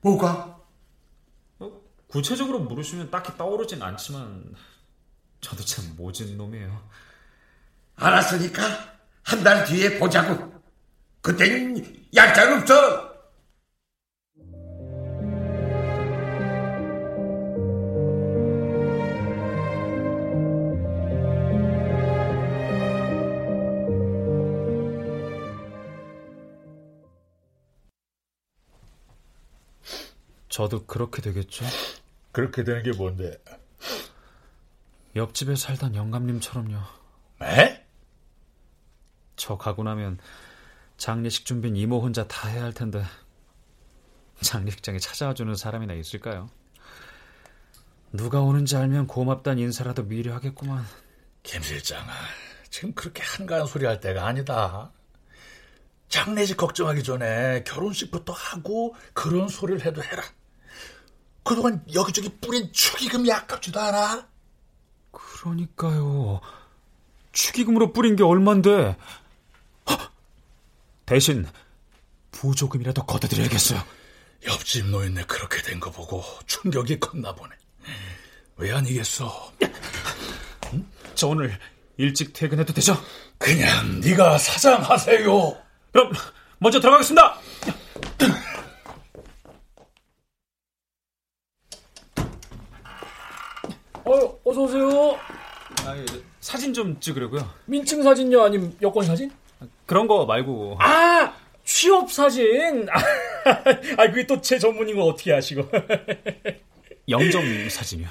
뭐가? 0.00 0.60
어, 1.60 1.80
구체적으로 2.08 2.58
물으시면 2.58 3.10
딱히 3.10 3.36
떠오르진 3.38 3.80
않지만 3.80 4.56
저도 5.40 5.64
참 5.64 5.94
모진 5.96 6.36
놈이에요. 6.36 6.88
알았으니까 7.96 8.62
한 9.22 9.42
달 9.42 9.64
뒤에 9.64 9.98
보자고 9.98 10.52
그땐 11.20 11.84
약장 12.14 12.58
없어 12.60 13.16
저도 30.48 30.86
그렇게 30.86 31.20
되겠죠? 31.22 31.64
그렇게 32.32 32.64
되는 32.64 32.82
게 32.82 32.92
뭔데? 32.92 33.36
옆집에 35.14 35.56
살던 35.56 35.94
영감님처럼요. 35.94 36.76
에? 37.42 37.75
저 39.36 39.56
가고 39.56 39.82
나면 39.82 40.18
장례식 40.96 41.44
준비는 41.44 41.76
이모 41.76 42.00
혼자 42.00 42.26
다 42.26 42.48
해야 42.48 42.64
할 42.64 42.72
텐데 42.72 43.04
장례식장에 44.40 44.98
찾아와 44.98 45.34
주는 45.34 45.54
사람이나 45.54 45.94
있을까요? 45.94 46.48
누가 48.12 48.40
오는지 48.40 48.76
알면 48.76 49.06
고맙단 49.06 49.58
인사라도 49.58 50.04
미리 50.04 50.30
하겠구만. 50.30 50.84
김 51.42 51.62
실장아, 51.62 52.12
지금 52.70 52.92
그렇게 52.94 53.22
한가한 53.22 53.66
소리 53.66 53.86
할 53.86 54.00
때가 54.00 54.26
아니다. 54.26 54.90
장례식 56.08 56.56
걱정하기 56.56 57.02
전에 57.02 57.64
결혼식부터 57.64 58.32
하고 58.32 58.94
그런 59.12 59.48
소리를 59.48 59.84
해도 59.84 60.02
해라. 60.02 60.22
그동안 61.42 61.84
여기저기 61.94 62.28
뿌린 62.40 62.72
축의금이 62.72 63.30
아깝지도 63.32 63.80
않아? 63.80 64.28
그러니까요. 65.10 66.40
축의금으로 67.32 67.92
뿌린 67.92 68.16
게 68.16 68.24
얼만데. 68.24 68.96
헉! 71.06 71.14
대신 71.14 71.46
부조금이라도 72.32 73.04
걷어드려야겠어요. 73.06 73.82
옆집 74.46 74.86
노인네 74.86 75.24
그렇게 75.24 75.62
된 75.62 75.80
거 75.80 75.90
보고 75.90 76.22
충격이 76.46 77.00
컸나 77.00 77.34
보네. 77.34 77.54
왜 78.56 78.72
아니겠어? 78.72 79.52
저 81.14 81.28
오늘 81.28 81.58
일찍 81.96 82.32
퇴근해도 82.32 82.72
되죠? 82.74 82.96
그냥 83.38 84.00
네가 84.00 84.38
사장하세요. 84.38 85.56
그럼 85.92 86.12
먼저 86.58 86.80
들어가겠습니다. 86.80 87.38
어, 94.04 94.38
어서 94.44 94.60
오세요. 94.62 95.18
아, 95.84 95.96
예, 95.96 96.04
사진 96.40 96.72
좀 96.72 96.98
찍으려고요. 97.00 97.48
민증 97.66 98.02
사진요, 98.02 98.42
아니면 98.44 98.76
여권 98.82 99.04
사진? 99.04 99.30
그런 99.86 100.06
거 100.06 100.26
말고. 100.26 100.76
아, 100.80 101.34
취업 101.64 102.10
사진. 102.12 102.86
아, 102.90 104.06
그게 104.08 104.26
또 104.26 104.40
제 104.40 104.58
전문인 104.58 104.96
거 104.96 105.04
어떻게 105.04 105.32
아시고? 105.32 105.68
영정 107.08 107.68
사진이요. 107.68 108.08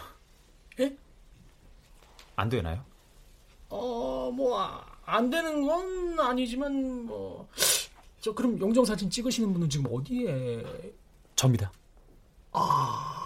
예? 0.79 0.95
안 2.35 2.49
되나요? 2.49 2.83
어, 3.69 4.31
뭐 4.33 4.83
안 5.07 5.29
되는 5.29 5.65
건 5.65 6.19
아니지만 6.19 7.05
뭐. 7.05 7.47
저 8.19 8.33
그럼 8.33 8.59
영정 8.59 8.83
사진 8.85 9.07
찍으시는 9.09 9.53
분은 9.53 9.69
지금 9.69 9.85
어디에? 9.93 10.63
접니다. 11.35 11.71
아, 12.51 13.21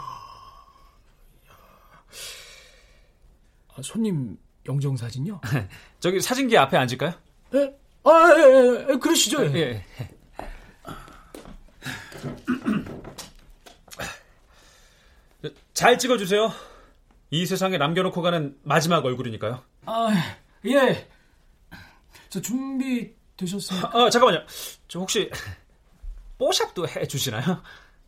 손님 3.82 4.38
영정 4.68 4.98
사진요? 4.98 5.40
저기 6.02 6.20
사진기 6.20 6.58
앞에 6.58 6.76
앉을까요? 6.76 7.14
예? 7.56 7.74
아, 8.04 8.34
예, 8.38 8.42
예, 8.42 8.88
예, 8.90 8.96
그러시죠. 8.98 9.46
예. 9.56 9.84
예. 15.44 15.52
잘 15.74 15.98
찍어주세요. 15.98 16.52
이 17.32 17.46
세상에 17.46 17.78
남겨놓고 17.78 18.22
가는 18.22 18.58
마지막 18.64 19.06
얼굴이니까요. 19.06 19.64
아, 19.86 20.10
예. 20.66 21.10
저 22.30 22.42
준비 22.42 23.14
되셨어요? 23.38 23.86
아, 23.86 24.10
잠깐만요. 24.10 24.46
저 24.88 25.00
혹시 25.00 25.30
뽀샵도 26.38 26.88
해주시나요? 26.88 27.62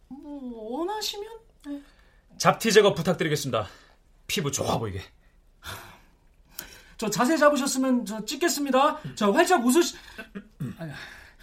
뭐 0.09 0.79
원하시면? 0.79 1.29
잡티 2.37 2.71
제거 2.71 2.93
부탁드리겠습니다. 2.93 3.67
피부 4.27 4.51
좋아 4.51 4.77
보이게. 4.77 5.01
저 7.01 7.09
자세 7.09 7.35
잡으셨으면 7.35 8.05
저 8.05 8.23
찍겠습니다. 8.23 8.99
저 9.15 9.31
활짝 9.31 9.65
웃으시. 9.65 9.97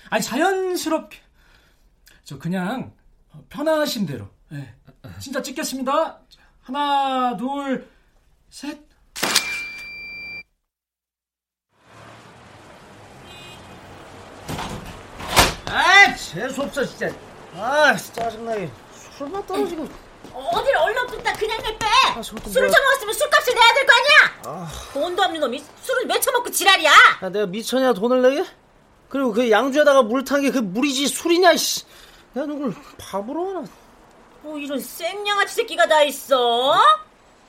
아니, 0.09 0.23
자연스럽게. 0.23 1.19
저 2.23 2.39
그냥 2.39 2.93
편하신 3.49 4.07
대로. 4.07 4.29
네. 4.51 4.73
진짜 5.19 5.43
찍겠습니다. 5.43 6.21
하나, 6.61 7.37
둘, 7.37 7.91
셋. 8.49 8.79
아, 15.67 16.15
재수없어 16.15 16.85
진짜. 16.85 17.13
아, 17.57 17.97
짜증나게. 17.97 18.71
술만 18.93 19.45
떨어지고. 19.45 19.89
어딜 20.35 20.77
얼렁뚱땅 20.77 21.37
그냥 21.37 21.59
내 21.63 21.79
빼 21.79 21.87
아, 22.19 22.23
술을. 22.23 22.71
처먹었으면 22.71 23.15
술값을 23.15 23.55
내야 23.55 23.75
될 23.75 23.87
거 23.87 23.93
아니야 23.93 24.41
아, 24.45 24.73
돈도 24.93 25.23
없는 25.23 25.41
놈이 25.41 25.65
술을 25.83 26.07
왜 26.09 26.19
처먹고 26.21 26.51
지랄이야 26.51 26.91
야, 27.23 27.29
내가 27.29 27.47
미쳤냐 27.47 27.93
돈을 27.93 28.23
내게? 28.23 28.45
그리고 29.09 29.33
그 29.33 29.51
양주에다가 29.51 30.03
물 30.03 30.25
탄 30.25 30.41
게 30.43 30.51
그 30.51 30.59
물이지 30.59 31.09
술이냐 31.09 31.57
씨. 31.57 31.85
내가 32.33 32.47
누굴 32.47 32.75
바보로 32.99 33.49
하나. 33.49 33.65
뭐 34.43 34.59
이런 34.59 34.79
쌩냥아치 34.81 35.55
새끼가 35.55 35.87
다 35.87 36.03
있어 36.05 36.75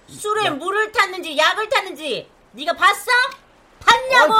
술에 0.07 0.49
물을 0.51 0.91
탔는지 0.91 1.37
약을 1.37 1.69
탔는지 1.69 2.29
네가 2.53 2.73
봤어? 2.73 3.11
봤냐고 3.79 4.33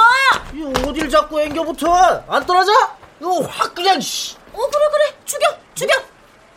이 0.54 0.62
어딜 0.88 1.08
자꾸 1.08 1.40
앵겨붙어? 1.40 2.24
안 2.28 2.44
떨어져? 2.46 2.72
이거 3.20 3.40
확 3.42 3.74
그냥 3.74 4.00
씨. 4.00 4.36
어 4.52 4.58
그래 4.68 4.88
그래 4.92 5.14
죽여 5.24 5.46
죽여 5.74 5.94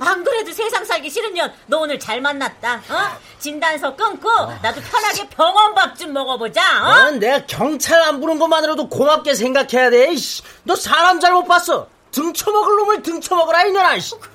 안 0.07 0.23
그래도 0.23 0.51
세상 0.51 0.83
살기 0.85 1.09
싫은 1.09 1.33
년 1.33 1.53
너 1.67 1.79
오늘 1.79 1.99
잘 1.99 2.21
만났다 2.21 2.75
어? 2.89 3.17
진단서 3.39 3.95
끊고 3.95 4.29
나도 4.61 4.81
편하게 4.81 5.27
병원밥 5.29 5.97
좀 5.97 6.13
먹어보자 6.13 6.61
어? 6.83 6.93
넌 7.05 7.19
내가 7.19 7.45
경찰 7.45 8.01
안 8.01 8.19
부른 8.19 8.39
것만으로도 8.39 8.89
고맙게 8.89 9.33
생각해야 9.35 9.89
돼. 9.89 10.11
이씨. 10.13 10.43
너 10.63 10.75
사람 10.75 11.19
잘 11.19 11.33
못 11.33 11.45
봤어. 11.45 11.87
등쳐먹을 12.11 12.75
놈을 12.75 13.01
등쳐먹으라 13.03 13.63
이년아. 13.65 13.99
씨. 13.99 14.15
그래 14.19 14.33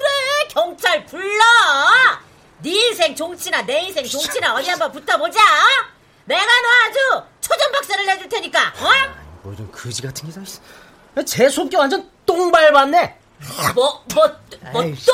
경찰 0.51 1.05
불러 1.07 1.45
네 2.61 2.71
인생 2.71 3.15
종치나 3.15 3.63
내 3.63 3.81
인생 3.83 4.05
종치나 4.05 4.55
어디 4.55 4.69
한번 4.71 4.91
붙어보자 4.91 5.39
내가 6.25 6.43
너 6.45 6.69
아주 6.89 7.25
초전 7.41 7.71
박사를 7.73 8.05
내줄 8.07 8.29
테니까 8.29 8.61
어? 8.81 8.91
뭐 9.43 9.53
이런 9.55 9.71
거지 9.71 10.03
같은 10.03 10.27
기사. 10.29 10.41
씨. 10.45 10.59
제 11.25 11.49
속기 11.49 11.77
완전 11.77 12.09
똥 12.27 12.51
밟았네. 12.51 13.18
뭐, 13.75 14.05
뭐, 14.15 14.37
뭐, 14.73 14.83
아이씨. 14.83 15.07
또? 15.07 15.13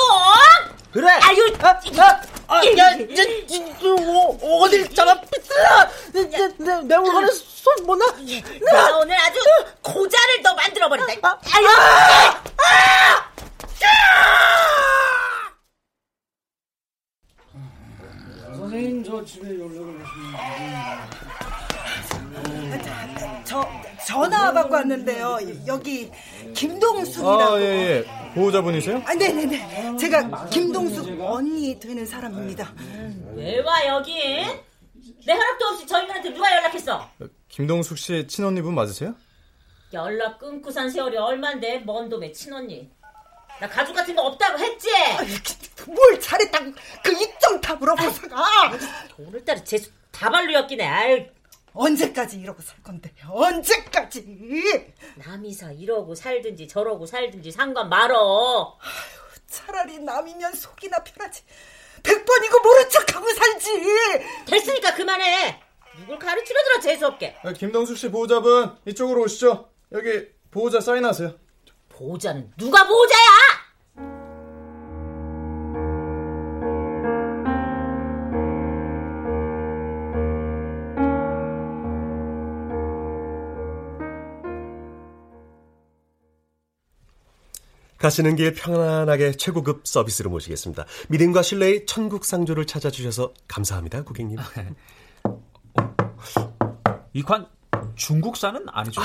그래. 0.93 1.09
아유, 1.11 1.57
아, 1.61 1.69
아, 1.69 2.21
아, 2.47 2.65
야, 2.67 2.71
야, 2.71 2.95
어, 4.43 4.59
어딜 4.63 4.95
잡아 4.95 5.21
삐뚤어. 5.21 5.89
내, 6.13 6.29
내, 6.31 6.49
내, 6.59 6.83
내 6.83 6.97
물건에 6.99 7.27
손 7.33 7.87
못 7.87 7.97
나. 7.97 8.07
내가 8.17 8.99
오늘 8.99 9.17
아주 9.17 9.39
고자를 9.83 10.43
너 10.43 10.55
만들어 10.55 10.89
버린다. 10.89 11.41
아유, 11.53 11.67
선생님 18.57 19.05
저 19.05 19.25
집에 19.25 19.49
연락을 19.49 20.05
하시면 20.05 21.11
저 21.41 21.54
전화 24.07 24.53
받고 24.53 24.75
왔는데요. 24.75 25.39
여기 25.67 26.11
김동숙이라고. 26.55 27.43
아, 27.55 27.61
예, 27.61 27.65
예. 27.65 28.05
보호자분이세요? 28.35 29.03
아, 29.07 29.15
네네네. 29.15 29.97
제가 29.99 30.47
김동숙 30.47 31.21
언니 31.21 31.79
되는 31.79 32.05
사람입니다. 32.05 32.73
왜 33.35 33.61
와 33.61 33.87
여기? 33.87 34.13
내 35.27 35.33
허락도 35.33 35.67
없이 35.67 35.87
저희한테 35.87 36.33
누가 36.35 36.51
연락했어? 36.55 37.09
김동숙 37.49 37.99
씨 37.99 38.27
친언니분 38.27 38.75
맞으세요? 38.75 39.15
연락 39.93 40.39
끊고 40.39 40.71
산 40.71 40.91
세월이 40.91 41.17
얼만데 41.17 41.81
먼 41.81 42.09
놈의 42.09 42.33
친언니. 42.33 42.91
나 43.61 43.69
가족 43.69 43.95
같은 43.95 44.17
거 44.17 44.23
없다고 44.23 44.59
했지? 44.59 44.89
뭘 45.87 46.21
잘했다고 46.21 46.73
그입좀다 47.05 47.75
물어보다가 47.77 48.73
오늘따라 49.19 49.63
재수 49.63 49.91
다발로 50.11 50.53
엮이네. 50.53 50.85
아유, 50.87 51.25
언제까지 51.75 52.39
이러고 52.39 52.63
살 52.63 52.81
건데 52.83 53.13
언제까지 53.29 54.95
남이서 55.17 55.73
이러고 55.73 56.15
살든지 56.15 56.69
저러고 56.69 57.05
살든지 57.05 57.51
상관 57.51 57.89
말어. 57.89 58.79
차라리 59.49 59.99
남이면 59.99 60.55
속이나 60.55 61.03
편하지 61.03 61.43
백 62.03 62.25
번이고 62.25 62.61
모른 62.61 62.89
척하고 62.89 63.31
살지 63.33 63.83
됐으니까 64.47 64.95
그만해. 64.95 65.61
누굴 65.99 66.19
가르치려 66.19 66.61
들어 66.65 66.81
재수없게. 66.81 67.37
아, 67.43 67.53
김동숙 67.53 67.97
씨 67.99 68.11
보호자분 68.11 68.77
이쪽으로 68.87 69.23
오시죠. 69.23 69.69
여기 69.93 70.29
보호자 70.51 70.81
사인하세요. 70.81 71.35
보호자는 71.89 72.53
누가 72.57 72.87
보호자야? 72.87 73.64
가시는 88.05 88.37
길 88.37 88.53
편안하게 88.53 89.33
최고급 89.33 89.87
서비스로 89.87 90.29
모시겠습니다. 90.29 90.85
믿음과 91.09 91.41
신뢰의 91.41 91.87
천국 91.87 92.27
상조를 92.27 92.67
찾아주셔서 92.67 93.33
감사합니다, 93.49 94.05
고객님. 94.05 94.37
이 97.15 97.23
관 97.23 97.47
중국산은 97.95 98.67
아니죠? 98.69 99.01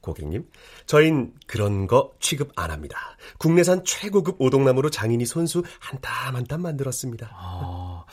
고객님, 0.00 0.48
저흰 0.86 1.34
그런 1.46 1.86
거 1.86 2.14
취급 2.20 2.50
안 2.56 2.70
합니다. 2.70 2.96
국내산 3.36 3.84
최고급 3.84 4.40
오동나무로 4.40 4.88
장인이 4.88 5.26
손수 5.26 5.62
한 5.78 6.00
땀 6.00 6.34
한 6.36 6.46
땀 6.46 6.62
만들었습니다. 6.62 7.28
아, 7.30 8.06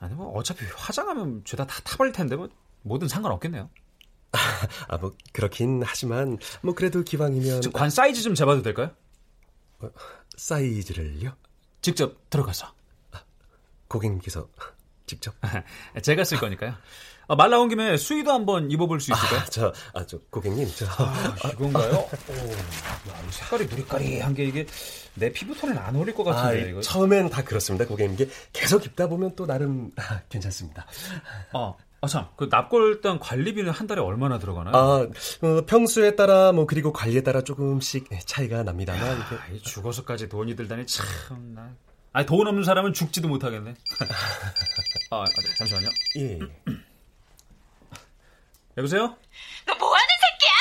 아니 0.00 0.12
뭐 0.12 0.36
어차피 0.36 0.66
화장하면 0.76 1.44
죄다 1.46 1.66
다 1.66 1.80
타버릴 1.82 2.12
텐데 2.12 2.36
뭐 2.36 2.50
뭐든 2.82 3.08
상관없겠네요. 3.08 3.70
아, 4.88 4.98
뭐 4.98 5.12
그렇긴 5.32 5.82
하지만 5.82 6.36
뭐 6.60 6.74
그래도 6.74 7.02
기왕이면 7.02 7.62
저관 7.62 7.88
사이즈 7.88 8.20
좀 8.20 8.34
재봐도 8.34 8.60
될까요? 8.60 8.90
사이즈를요? 10.36 11.34
직접 11.80 12.30
들어가서. 12.30 12.72
고객님께서 13.88 14.48
직접? 15.06 15.34
제가 16.02 16.24
쓸 16.24 16.38
거니까요. 16.38 16.74
아, 17.28 17.36
말 17.36 17.50
나온 17.50 17.68
김에 17.68 17.96
수의도 17.96 18.32
한번 18.32 18.70
입어볼 18.70 19.00
수 19.00 19.12
있을까요? 19.12 19.40
아, 19.40 19.44
저, 19.44 19.72
아, 19.94 20.04
저 20.06 20.18
고객님, 20.30 20.68
저 20.76 20.86
아, 20.88 21.34
이건가요? 21.52 21.92
오, 22.28 22.32
야, 23.10 23.30
색깔이 23.30 23.66
누리까리한 23.66 24.34
게 24.34 24.44
이게 24.44 24.66
내 25.14 25.30
피부톤은 25.32 25.78
안 25.78 25.94
어울릴 25.94 26.14
것 26.14 26.24
같은데 26.24 26.64
아, 26.64 26.68
이거. 26.68 26.80
처음엔 26.80 27.30
다 27.30 27.42
그렇습니다, 27.44 27.86
고객님. 27.86 28.14
이게 28.14 28.28
계속 28.52 28.84
입다 28.86 29.06
보면 29.06 29.36
또 29.36 29.46
나름 29.46 29.92
아, 29.96 30.20
괜찮습니다. 30.28 30.86
아, 31.52 31.74
아 32.04 32.08
참, 32.08 32.26
그 32.36 32.48
납골당 32.50 33.20
관리비는 33.20 33.70
한 33.70 33.86
달에 33.86 34.00
얼마나 34.00 34.40
들어가나요? 34.40 34.74
아, 34.74 35.06
어, 35.46 35.66
평수에 35.66 36.16
따라 36.16 36.50
뭐 36.50 36.66
그리고 36.66 36.92
관리에 36.92 37.20
따라 37.22 37.42
조금씩 37.42 38.08
차이가 38.26 38.64
납니다만 38.64 39.16
이렇게 39.18 39.36
아, 39.36 39.46
이 39.52 39.60
죽어서까지 39.62 40.28
돈이 40.28 40.56
들다니 40.56 40.84
참. 40.86 41.06
나... 41.54 41.70
아니 42.12 42.26
돈 42.26 42.44
없는 42.48 42.64
사람은 42.64 42.92
죽지도 42.92 43.28
못하겠네. 43.28 43.74
아, 45.12 45.22
아, 45.22 45.24
잠시만요. 45.58 45.88
예. 46.18 46.38
여보세요? 48.76 49.02
너 49.66 49.74
뭐 49.78 49.94
하는 49.94 50.08
새끼야? 50.22 50.52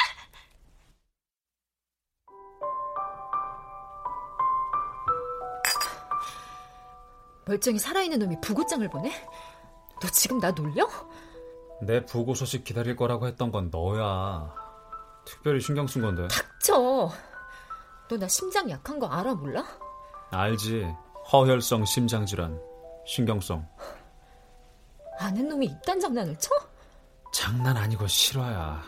멀쩡히 7.45 7.79
살아있는 7.79 8.19
놈이 8.19 8.39
부고장을 8.41 8.87
보내? 8.89 9.11
너 10.01 10.07
지금 10.09 10.39
나 10.39 10.51
놀려? 10.51 10.87
내 11.81 12.05
부고 12.05 12.33
소식 12.35 12.63
기다릴 12.63 12.95
거라고 12.95 13.27
했던 13.27 13.51
건 13.51 13.69
너야. 13.71 14.53
특별히 15.25 15.59
신경 15.61 15.87
쓴 15.87 16.01
건데. 16.01 16.27
닥쳐. 16.27 17.09
너 18.09 18.17
나 18.17 18.27
심장 18.27 18.69
약한 18.69 18.99
거 18.99 19.07
알아 19.07 19.33
몰라? 19.35 19.63
알지. 20.31 20.85
허혈성 21.31 21.85
심장 21.85 22.25
질환. 22.25 22.59
신경성. 23.05 23.65
아는 25.19 25.47
놈이 25.47 25.65
이딴 25.67 25.99
장난을 25.99 26.37
쳐? 26.39 26.49
장난 27.33 27.77
아니고 27.77 28.05
실화야. 28.07 28.81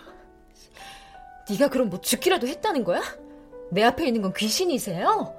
네가 1.49 1.69
그럼 1.69 1.89
뭐 1.89 1.99
죽기라도 2.01 2.47
했다는 2.47 2.83
거야? 2.83 3.01
내 3.71 3.83
앞에 3.83 4.07
있는 4.07 4.21
건 4.21 4.33
귀신이세요? 4.33 5.33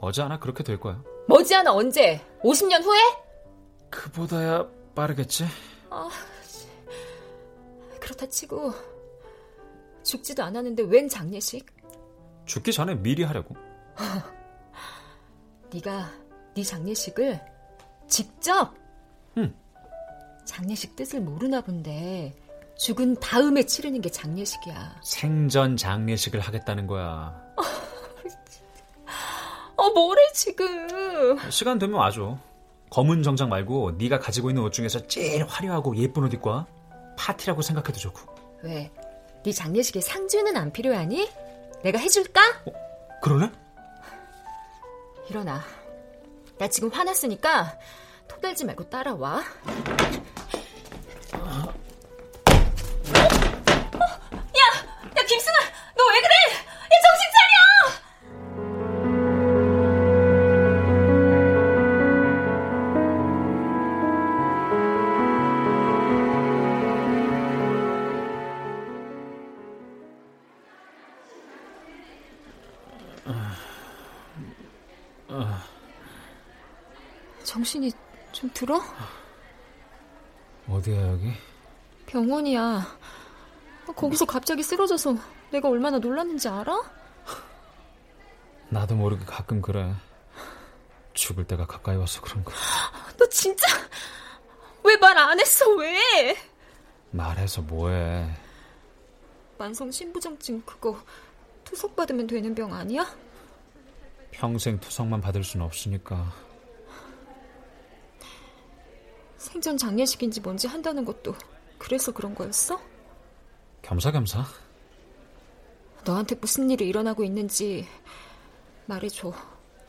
머지않아 0.00 0.38
그렇게 0.40 0.62
될 0.64 0.78
거야. 0.80 1.00
머지않아 1.28 1.72
언제? 1.72 2.20
50년 2.42 2.82
후에? 2.82 2.98
그보다야 3.90 4.66
빠르겠지? 4.94 5.46
아, 5.90 6.08
그렇다 8.00 8.26
치고 8.28 8.72
죽지도 10.02 10.42
않았는데 10.44 10.84
웬 10.84 11.08
장례식? 11.08 11.66
죽기 12.44 12.72
전에 12.72 12.94
미리 12.94 13.24
하려고. 13.24 13.56
네가 15.72 16.10
네 16.54 16.62
장례식을 16.62 17.40
직접? 18.06 18.72
응. 19.36 19.54
장례식 20.44 20.94
뜻을 20.94 21.20
모르나 21.20 21.60
본데 21.60 22.36
죽은 22.78 23.16
다음에 23.16 23.64
치르는 23.64 24.00
게 24.00 24.10
장례식이야. 24.10 25.00
생전 25.02 25.76
장례식을 25.76 26.38
하겠다는 26.40 26.86
거야. 26.86 27.42
어, 29.76 29.90
뭐래 29.90 30.20
지금? 30.32 31.36
시간 31.50 31.78
되면 31.78 31.98
와줘. 31.98 32.38
검은 32.90 33.22
정장 33.22 33.48
말고 33.48 33.92
네가 33.98 34.18
가지고 34.18 34.50
있는 34.50 34.62
옷 34.62 34.72
중에서 34.72 35.06
제일 35.06 35.44
화려하고 35.44 35.96
예쁜 35.96 36.24
옷 36.24 36.32
입고 36.32 36.50
와. 36.50 36.66
파티라고 37.18 37.62
생각해도 37.62 37.98
좋고. 37.98 38.34
왜? 38.62 38.90
네 39.42 39.52
장례식에 39.52 40.00
상주는 40.00 40.56
안 40.56 40.72
필요하니? 40.72 41.28
내가 41.82 41.98
해줄까? 41.98 42.40
어, 42.66 42.72
그럴래? 43.22 43.50
일어나. 45.28 45.60
나 46.58 46.68
지금 46.68 46.88
화났으니까 46.90 47.78
토달지 48.28 48.64
말고 48.64 48.88
따라와. 48.88 49.42
들어? 78.56 78.80
어디야 80.66 81.08
여기? 81.12 81.30
병원이야. 82.06 82.86
거기서 83.94 84.24
갑자기 84.24 84.62
쓰러져서 84.62 85.14
내가 85.50 85.68
얼마나 85.68 85.98
놀랐는지 85.98 86.48
알아? 86.48 86.74
나도 88.70 88.94
모르게 88.96 89.26
가끔 89.26 89.60
그래. 89.60 89.92
죽을 91.12 91.44
때가 91.46 91.66
가까이 91.66 91.96
와서 91.96 92.22
그런 92.22 92.42
거. 92.44 92.52
너 93.18 93.28
진짜 93.28 93.66
왜 94.84 94.96
말 94.96 95.18
안 95.18 95.38
했어? 95.38 95.68
왜? 95.74 96.34
말해서 97.10 97.60
뭐해? 97.60 98.26
만성 99.58 99.90
신부정증 99.90 100.62
그거 100.62 100.98
투석 101.64 101.94
받으면 101.94 102.26
되는 102.26 102.54
병 102.54 102.72
아니야? 102.72 103.06
평생 104.30 104.80
투석만 104.80 105.20
받을 105.20 105.44
순 105.44 105.60
없으니까. 105.60 106.32
생전 109.38 109.76
장례식인지 109.76 110.40
뭔지 110.40 110.66
한다는 110.66 111.04
것도 111.04 111.34
그래서 111.78 112.12
그런 112.12 112.34
거였어? 112.34 112.80
겸사겸사. 113.82 114.44
너한테 116.04 116.36
무슨 116.36 116.70
일이 116.70 116.88
일어나고 116.88 117.24
있는지 117.24 117.86
말해줘. 118.86 119.32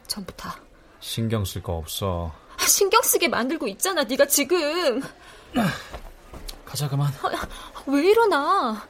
전부 0.08 0.34
다. 0.34 0.60
신경 1.00 1.46
쓸 1.46 1.62
거 1.62 1.74
없어. 1.74 2.32
아, 2.60 2.66
신경 2.66 3.02
쓰게 3.02 3.28
만들고 3.28 3.68
있잖아, 3.68 4.04
네가 4.04 4.26
지금. 4.28 5.02
가자 6.66 6.90
그만. 6.90 7.12
아, 7.24 7.48
왜 7.88 8.10
일어나? 8.10 8.82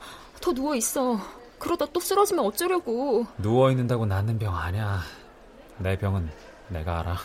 더 0.41 0.53
누워 0.53 0.73
있어. 0.75 1.19
그러다 1.59 1.85
또 1.87 1.99
쓰러지면 1.99 2.45
어쩌려고. 2.45 3.25
누워 3.37 3.71
있는다고 3.71 4.05
낫는 4.05 4.39
병 4.39 4.55
아니야. 4.55 5.01
내 5.79 5.97
병은 5.97 6.31
내가 6.69 6.99
알아. 6.99 7.17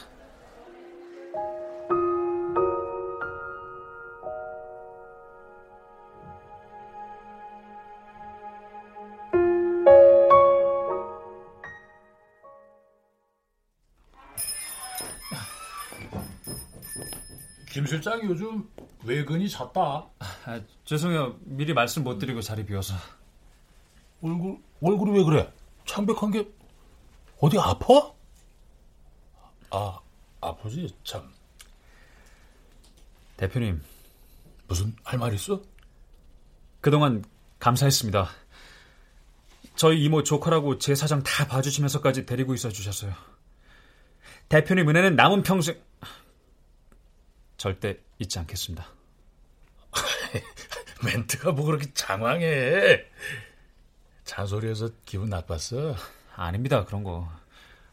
실장이 17.93 18.23
요즘 18.25 18.67
외근이 19.05 19.51
잦다. 19.51 20.07
아, 20.19 20.61
죄송해요. 20.87 21.37
미리 21.43 21.75
말씀 21.75 22.03
못 22.05 22.19
드리고 22.19 22.41
자리 22.41 22.65
비워서. 22.65 22.95
얼굴, 24.23 24.57
얼굴이 24.81 25.19
왜 25.19 25.23
그래? 25.25 25.53
창백한 25.85 26.31
게 26.31 26.49
어디 27.39 27.59
아파? 27.59 28.11
아, 29.71 30.01
아프지? 30.41 30.97
참. 31.05 31.31
대표님. 33.37 33.83
무슨 34.69 34.97
할 35.05 35.19
말 35.19 35.35
있어? 35.35 35.61
그동안 36.81 37.23
감사했습니다. 37.59 38.27
저희 39.77 40.03
이모 40.03 40.23
조카라고 40.23 40.79
제 40.79 40.95
사정 40.95 41.23
다 41.23 41.47
봐주시면서까지 41.47 42.25
데리고 42.25 42.55
있어 42.55 42.71
주셨어요. 42.71 43.13
대표님 44.49 44.89
은혜는 44.89 45.15
남은 45.15 45.43
평생 45.43 45.79
절대 47.63 47.97
잊지 48.19 48.41
않겠습니다. 48.41 48.85
멘트가 51.07 51.53
뭐 51.53 51.65
그렇게 51.65 51.87
장황해. 51.95 53.05
잔소리해서 54.25 54.91
기분 55.05 55.29
나빴어? 55.29 55.95
아닙니다, 56.35 56.85
그런 56.85 57.05
거. 57.05 57.31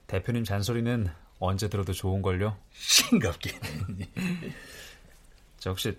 대표님 0.07 0.43
잔소리는 0.43 1.07
언제 1.37 1.69
들어도 1.69 1.93
좋은걸요? 1.93 2.57
싱겁긴. 2.71 3.59
저 5.59 5.69
혹시 5.69 5.95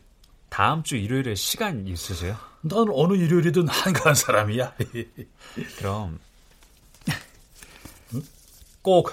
다음 0.49 0.83
주 0.83 0.97
일요일에 0.97 1.37
시간 1.37 1.87
있으세요? 1.87 2.37
난 2.63 2.87
어느 2.93 3.13
일요일이든 3.13 3.69
한가한 3.69 4.17
사람이야. 4.17 4.75
그럼 5.79 6.19
꼭 8.83 9.13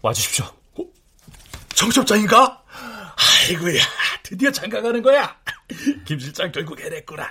와주십시오. 0.00 0.44
어? 0.44 0.84
정첩장인가? 1.74 2.62
아이고야, 3.46 3.80
드디어 4.22 4.50
장가 4.50 4.82
가는 4.82 5.00
거야. 5.02 5.40
김 6.04 6.18
실장 6.18 6.50
결국 6.50 6.80
해냈구나. 6.80 7.28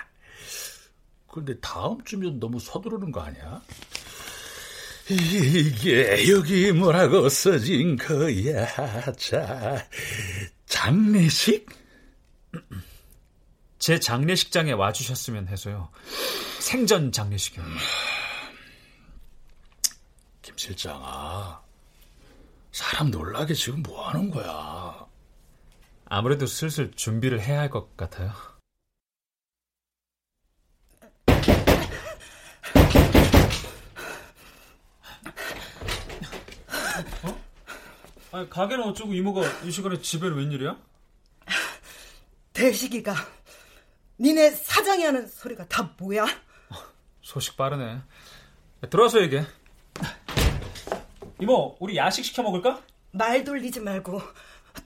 그런데 1.27 1.59
다음 1.59 2.01
주면 2.05 2.39
너무 2.39 2.59
서두르는 2.59 3.11
거 3.11 3.21
아니야? 3.21 3.61
이게 5.09 6.29
여기 6.29 6.71
뭐라고 6.71 7.27
써진 7.27 7.97
거야? 7.97 8.65
자, 9.17 9.87
장례식? 10.65 11.67
제 13.77 13.99
장례식장에 13.99 14.71
와주셨으면 14.71 15.49
해서요. 15.49 15.91
생전 16.59 17.11
장례식이요. 17.11 17.63
김 20.41 20.57
실장아, 20.57 21.61
사람 22.71 23.11
놀라게 23.11 23.53
지금 23.53 23.83
뭐 23.83 24.07
하는 24.07 24.31
거야? 24.31 25.04
아무래도 26.05 26.45
슬슬 26.45 26.91
준비를 26.91 27.41
해야 27.41 27.59
할 27.59 27.69
것 27.69 27.95
같아요. 27.97 28.31
어? 37.23 37.41
아니, 38.31 38.49
가게는 38.49 38.83
어쩌고 38.85 39.13
이모가 39.13 39.41
이 39.63 39.71
시간에 39.71 39.99
집에는 39.99 40.35
웬일이야? 40.37 40.77
대식이가 42.53 43.13
니네 44.19 44.51
사장이 44.51 45.03
하는 45.03 45.27
소리가 45.27 45.67
다 45.67 45.93
뭐야? 45.97 46.25
소식 47.21 47.57
빠르네. 47.57 48.01
들어와서 48.89 49.21
얘기해. 49.21 49.45
이모, 51.41 51.75
우리 51.79 51.97
야식 51.97 52.23
시켜 52.23 52.43
먹을까? 52.43 52.81
말 53.11 53.43
돌리지 53.43 53.79
말고 53.81 54.21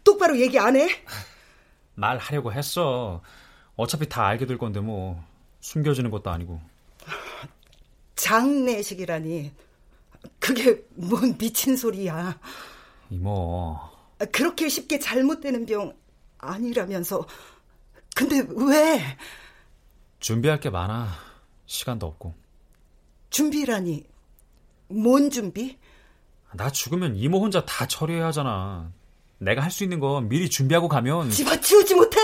똑바로 0.03 0.39
얘기 0.39 0.57
안 0.59 0.75
해? 0.75 0.89
말하려고 1.95 2.51
했어. 2.53 3.21
어차피 3.75 4.07
다 4.09 4.25
알게 4.25 4.45
될 4.45 4.57
건데 4.57 4.79
뭐 4.79 5.23
숨겨지는 5.61 6.11
것도 6.11 6.29
아니고. 6.29 6.61
장례식이라니 8.15 9.51
그게 10.39 10.83
뭔 10.95 11.37
미친 11.37 11.77
소리야. 11.77 12.39
이모. 13.09 13.79
그렇게 14.31 14.67
쉽게 14.69 14.99
잘못되는 14.99 15.65
병 15.65 15.95
아니라면서. 16.37 17.25
근데 18.15 18.45
왜? 18.49 19.17
준비할 20.19 20.59
게 20.59 20.69
많아. 20.69 21.07
시간도 21.65 22.05
없고. 22.05 22.35
준비라니. 23.29 24.05
뭔 24.89 25.29
준비? 25.29 25.77
나 26.53 26.69
죽으면 26.69 27.15
이모 27.15 27.39
혼자 27.39 27.63
다 27.63 27.87
처리해야 27.87 28.27
하잖아. 28.27 28.91
내가 29.39 29.61
할 29.63 29.71
수 29.71 29.83
있는 29.83 29.99
건 29.99 30.27
미리 30.29 30.49
준비하고 30.49 30.87
가면 30.87 31.31
집어치우지 31.31 31.95
못해? 31.95 32.17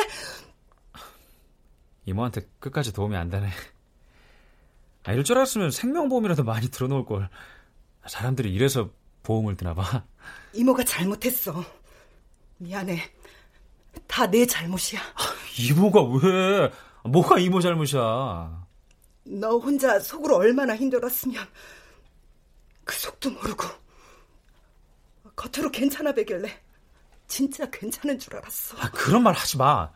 이모한테 2.06 2.42
끝까지 2.60 2.94
도움이 2.94 3.16
안 3.16 3.30
되네. 3.30 3.50
아, 5.06 5.12
이럴 5.12 5.24
줄 5.24 5.38
알았으면 5.38 5.72
생명보험이라도 5.72 6.44
많이 6.44 6.70
들어놓을 6.70 7.06
걸. 7.06 7.30
사람들이 8.08 8.54
이래서 8.54 8.90
보험을 9.24 9.56
드나 9.58 9.74
봐. 9.74 10.04
이모가 10.54 10.84
잘못했어. 10.84 11.64
미안해. 12.58 13.02
다 14.08 14.28
내 14.28 14.46
잘못이야. 14.46 15.00
이모가 15.60 16.02
왜? 16.04 16.72
뭐가 17.06 17.40
이모 17.40 17.62
잘못이야? 17.62 18.66
너 19.24 19.58
혼자 19.58 20.00
속으로 20.00 20.36
얼마나 20.36 20.76
힘들었으면 20.76 21.44
그 22.84 22.96
속도 22.96 23.32
모르고 23.32 23.64
겉으로 25.36 25.72
괜찮아 25.72 26.12
배길래 26.14 26.52
진짜 27.28 27.70
괜찮은 27.70 28.20
줄 28.20 28.36
알았어. 28.36 28.78
아, 28.80 28.90
그런 28.92 29.24
말 29.24 29.34
하지 29.34 29.58
마. 29.58 29.90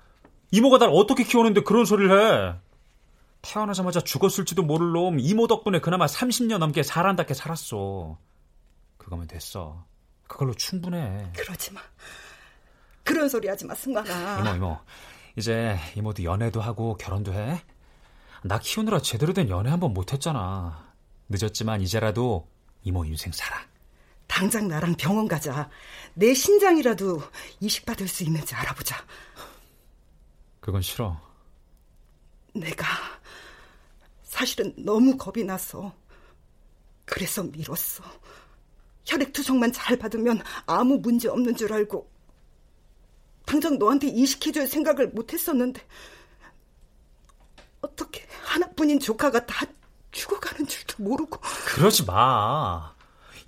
이모가 0.52 0.80
날 0.80 0.90
어떻게 0.92 1.24
키우는데 1.24 1.62
그런 1.64 1.86
소리를 1.86 2.12
해. 2.54 2.56
태어나자마자 3.42 4.02
죽었을지도 4.02 4.64
모를 4.64 4.92
놈 4.92 5.20
이모 5.20 5.48
덕분에 5.48 5.80
그나마 5.80 6.06
30년 6.08 6.58
넘게 6.58 6.84
사람답게 6.84 7.34
살았어. 7.34 8.18
그거면 8.98 9.28
됐어. 9.28 9.86
그걸로 10.28 10.54
충분해. 10.54 11.32
그러지 11.38 11.72
마. 11.74 11.82
그런 13.04 13.30
소리 13.30 13.48
하지 13.48 13.66
마, 13.66 13.74
승관아. 13.74 14.40
이모, 14.40 14.56
이모. 14.56 14.78
이제 15.36 15.78
이모도 15.96 16.24
연애도 16.24 16.62
하고 16.62 16.96
결혼도 16.98 17.34
해? 17.34 17.64
나 18.44 18.60
키우느라 18.60 19.00
제대로 19.00 19.34
된 19.34 19.50
연애 19.50 19.70
한 19.70 19.80
번 19.80 19.94
못했잖아. 19.94 20.88
늦었지만 21.30 21.82
이제라도 21.82 22.48
이모 22.84 23.06
인생 23.06 23.32
살아. 23.32 23.58
당장 24.30 24.68
나랑 24.70 24.96
병원 24.96 25.28
가자. 25.28 25.70
내 26.14 26.34
신장이라도 26.34 27.22
이식받을 27.60 28.08
수 28.08 28.24
있는지 28.24 28.56
알아보자. 28.56 28.96
그건 30.62 30.82
싫어. 30.82 31.20
내가 32.54 32.86
사실은 34.24 34.74
너무 34.78 35.18
겁이 35.18 35.44
나서 35.44 35.94
그래서 37.06 37.44
미뤘어. 37.44 38.06
혈액 39.06 39.34
투석만 39.34 39.74
잘 39.74 39.98
받으면 39.98 40.42
아무 40.68 41.00
문제 41.00 41.28
없는 41.28 41.56
줄 41.56 41.74
알고 41.74 42.10
당장 43.46 43.80
너한테 43.80 44.08
이식해줄 44.10 44.68
생각을 44.68 45.10
못했었는데 45.10 45.82
어떻게 47.82 48.28
하나뿐인 48.44 49.00
조카가 49.00 49.48
다 49.48 49.66
죽어가는 50.12 50.68
줄도 50.68 51.02
모르고 51.04 51.40
그러지 51.66 52.06
마. 52.06 52.94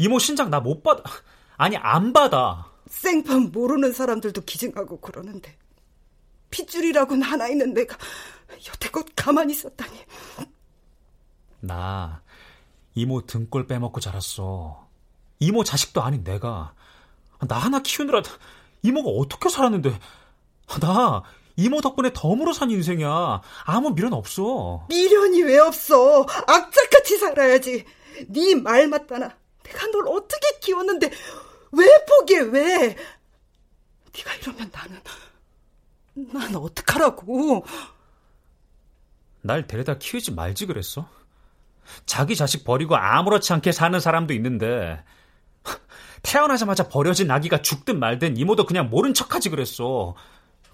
이모 0.01 0.17
신장 0.17 0.49
나 0.49 0.59
못 0.61 0.81
받아. 0.81 1.03
아니 1.57 1.77
안 1.77 2.11
받아. 2.11 2.71
생판 2.87 3.51
모르는 3.51 3.93
사람들도 3.93 4.41
기증하고 4.41 4.99
그러는데 4.99 5.55
핏줄이라고는 6.49 7.21
하나 7.21 7.47
있는 7.47 7.73
내가 7.75 7.95
여태껏 8.67 9.05
가만히 9.15 9.53
있었다니. 9.53 9.91
나 11.59 12.21
이모 12.95 13.21
등골 13.27 13.67
빼먹고 13.67 13.99
자랐어. 13.99 14.87
이모 15.39 15.63
자식도 15.63 16.01
아닌 16.01 16.23
내가 16.23 16.73
나 17.47 17.57
하나 17.57 17.79
키우느라 17.83 18.23
이모가 18.81 19.09
어떻게 19.11 19.49
살았는데 19.49 19.99
나 20.81 21.21
이모 21.57 21.79
덕분에 21.81 22.09
덤으로 22.13 22.53
산 22.53 22.71
인생이야. 22.71 23.41
아무 23.65 23.93
미련 23.93 24.13
없어. 24.13 24.87
미련이 24.89 25.43
왜 25.43 25.59
없어? 25.59 26.23
악착같이 26.47 27.17
살아야지. 27.19 27.85
네 28.29 28.55
말 28.55 28.87
맞다나. 28.87 29.39
내가 29.71 29.87
널 29.87 30.07
어떻게 30.07 30.59
키웠는데 30.59 31.09
왜 31.71 32.05
포기해 32.07 32.41
왜? 32.41 32.77
네가 34.15 34.33
이러면 34.41 34.71
나는 34.71 35.01
난 36.13 36.55
어떡하라고? 36.55 37.65
날 39.41 39.65
데려다 39.67 39.97
키우지 39.97 40.33
말지 40.33 40.65
그랬어? 40.65 41.07
자기 42.05 42.35
자식 42.35 42.63
버리고 42.63 42.95
아무렇지 42.95 43.51
않게 43.53 43.71
사는 43.71 43.99
사람도 43.99 44.33
있는데 44.35 45.03
태어나자마자 46.21 46.87
버려진 46.89 47.31
아기가 47.31 47.61
죽든 47.61 47.99
말든 47.99 48.37
이모도 48.37 48.65
그냥 48.65 48.89
모른 48.89 49.13
척하지 49.13 49.49
그랬어. 49.49 50.15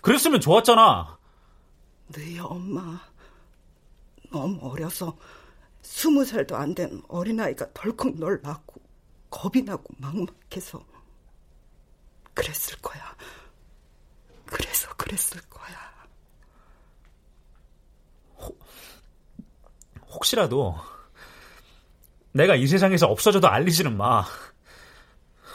그랬으면 0.01 0.41
좋았잖아. 0.41 1.17
너희 2.13 2.39
엄마 2.39 2.99
너무 4.31 4.59
어려서 4.69 5.17
스무 5.81 6.25
살도 6.25 6.55
안 6.57 6.75
된 6.75 7.01
어린아이가 7.07 7.67
덜컥 7.73 8.19
널 8.19 8.39
낳고 8.41 8.81
겁이 9.29 9.63
나고 9.63 9.83
막막해서 9.97 10.83
그랬을 12.33 12.77
거야. 12.81 13.15
그래서 14.45 14.87
그랬을 14.95 15.41
거야. 15.49 16.07
혹시라도 20.09 20.75
내가 22.31 22.55
이 22.55 22.67
세상에서 22.67 23.07
없어져도 23.07 23.47
알리지는 23.47 23.97
마. 23.97 24.25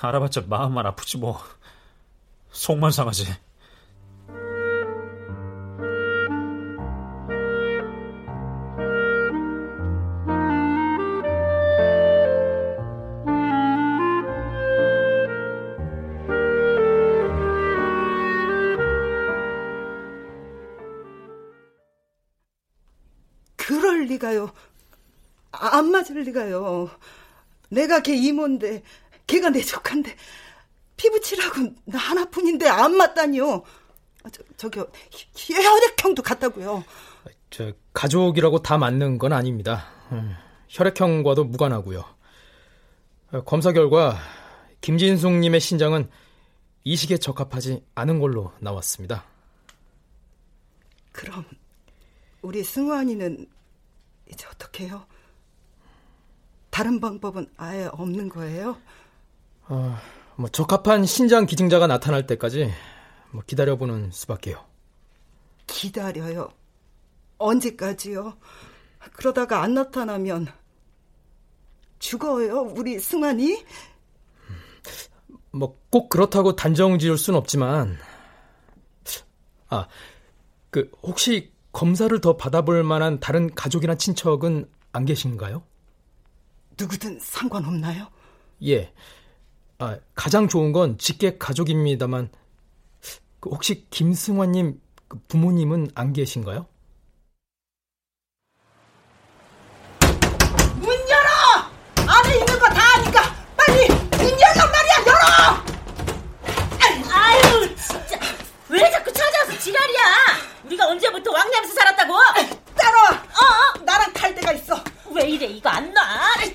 알아봤자 0.01 0.43
마음만 0.49 0.87
아프지 0.87 1.19
뭐. 1.19 1.41
속만 2.51 2.91
상하지. 2.91 3.27
리가요. 24.23 24.53
안 25.51 25.91
맞을 25.91 26.23
리가요. 26.23 26.89
내가 27.69 28.01
걔 28.01 28.15
이모인데 28.15 28.83
걔가 29.27 29.51
내 29.51 29.61
조카인데 29.61 30.15
피부치라고 30.97 31.75
나 31.85 31.99
하나뿐인데 31.99 32.69
안 32.69 32.97
맞다니요. 32.97 33.63
아, 34.25 34.31
저, 34.31 34.43
저기요 34.57 34.87
혈액형도 35.35 36.23
같다고요. 36.23 36.85
저 37.51 37.73
가족이라고 37.93 38.63
다 38.63 38.79
맞는 38.79 39.19
건 39.19 39.33
아닙니다. 39.33 39.87
음, 40.13 40.35
혈액형과도 40.69 41.45
무관하고요. 41.45 42.05
어, 43.33 43.45
검사 43.45 43.73
결과 43.73 44.17
김진숙님의 44.81 45.61
신장은 45.61 46.09
이식에 46.85 47.19
적합하지 47.19 47.83
않은 47.95 48.21
걸로 48.21 48.53
나왔습니다. 48.61 49.25
그럼 51.13 51.45
우리 52.43 52.65
승환이는 52.65 53.47
이제 54.33 54.47
어떻게 54.47 54.87
해요? 54.87 55.07
다른 56.71 57.01
방법은 57.01 57.49
아예 57.57 57.85
없는 57.93 58.29
거예요? 58.29 58.79
어, 59.69 59.97
뭐 60.37 60.49
적합한 60.49 61.05
신장 61.07 61.47
기증자가 61.47 61.87
나타날 61.87 62.27
때까지 62.27 62.73
뭐 63.31 63.43
기다려보는 63.47 64.11
수밖에요. 64.11 64.65
기다려요. 65.67 66.51
언제까지요? 67.39 68.37
그러다가 69.15 69.63
안 69.63 69.75
나타나면 69.75 70.49
죽어요, 71.99 72.61
우리 72.61 72.99
승환이? 72.99 73.65
뭐 75.53 75.83
꼭 75.93 76.09
그렇다고 76.09 76.57
단정 76.57 76.99
지을 76.99 77.19
순 77.19 77.35
없지만 77.35 77.99
아, 79.69 79.87
그 80.71 80.91
혹시 81.03 81.52
검사를 81.73 82.21
더 82.21 82.37
받아볼 82.37 82.83
만한 82.83 83.19
다른 83.21 83.55
가족이나 83.55 83.95
친척은 83.95 84.69
안 84.93 85.05
계신가요? 85.05 85.63
누구든 86.79 87.19
상관없나요? 87.21 88.09
예. 88.67 88.93
아, 89.79 89.99
가장 90.15 90.49
좋은 90.49 90.73
건 90.73 90.99
직계 90.99 91.39
가족입니다만 91.39 92.31
그 93.41 93.51
혹시 93.51 93.87
김승환님 93.91 94.81
그 95.09 95.19
부모님은 95.29 95.89
안 95.95 96.13
계신가요? 96.13 96.67
문 100.77 100.95
열어! 101.09 101.29
안에 102.07 102.39
있는 102.39 102.59
거 102.59 102.67
다 102.69 102.81
아니까 102.97 103.35
빨리 103.57 103.89
문 103.89 104.21
열란 104.41 104.71
말이야, 104.71 105.05
열어! 105.07 105.63
아유, 107.13 107.75
진짜. 107.77 108.19
왜 108.69 108.91
자꾸 108.91 109.13
찾아와서 109.13 109.59
지랄이야? 109.59 110.01
우리가 110.65 110.89
언제부터 110.89 111.33
왕래하면서 111.33 111.75
살았다고? 111.75 112.15
따라와! 112.77 113.11
어, 113.11 113.79
어? 113.81 113.83
나랑 113.85 114.13
갈 114.13 114.35
데가 114.35 114.53
있어. 114.53 114.83
왜 115.11 115.29
이래, 115.29 115.47
이거 115.47 115.69
안 115.69 115.93
놔? 115.93 116.03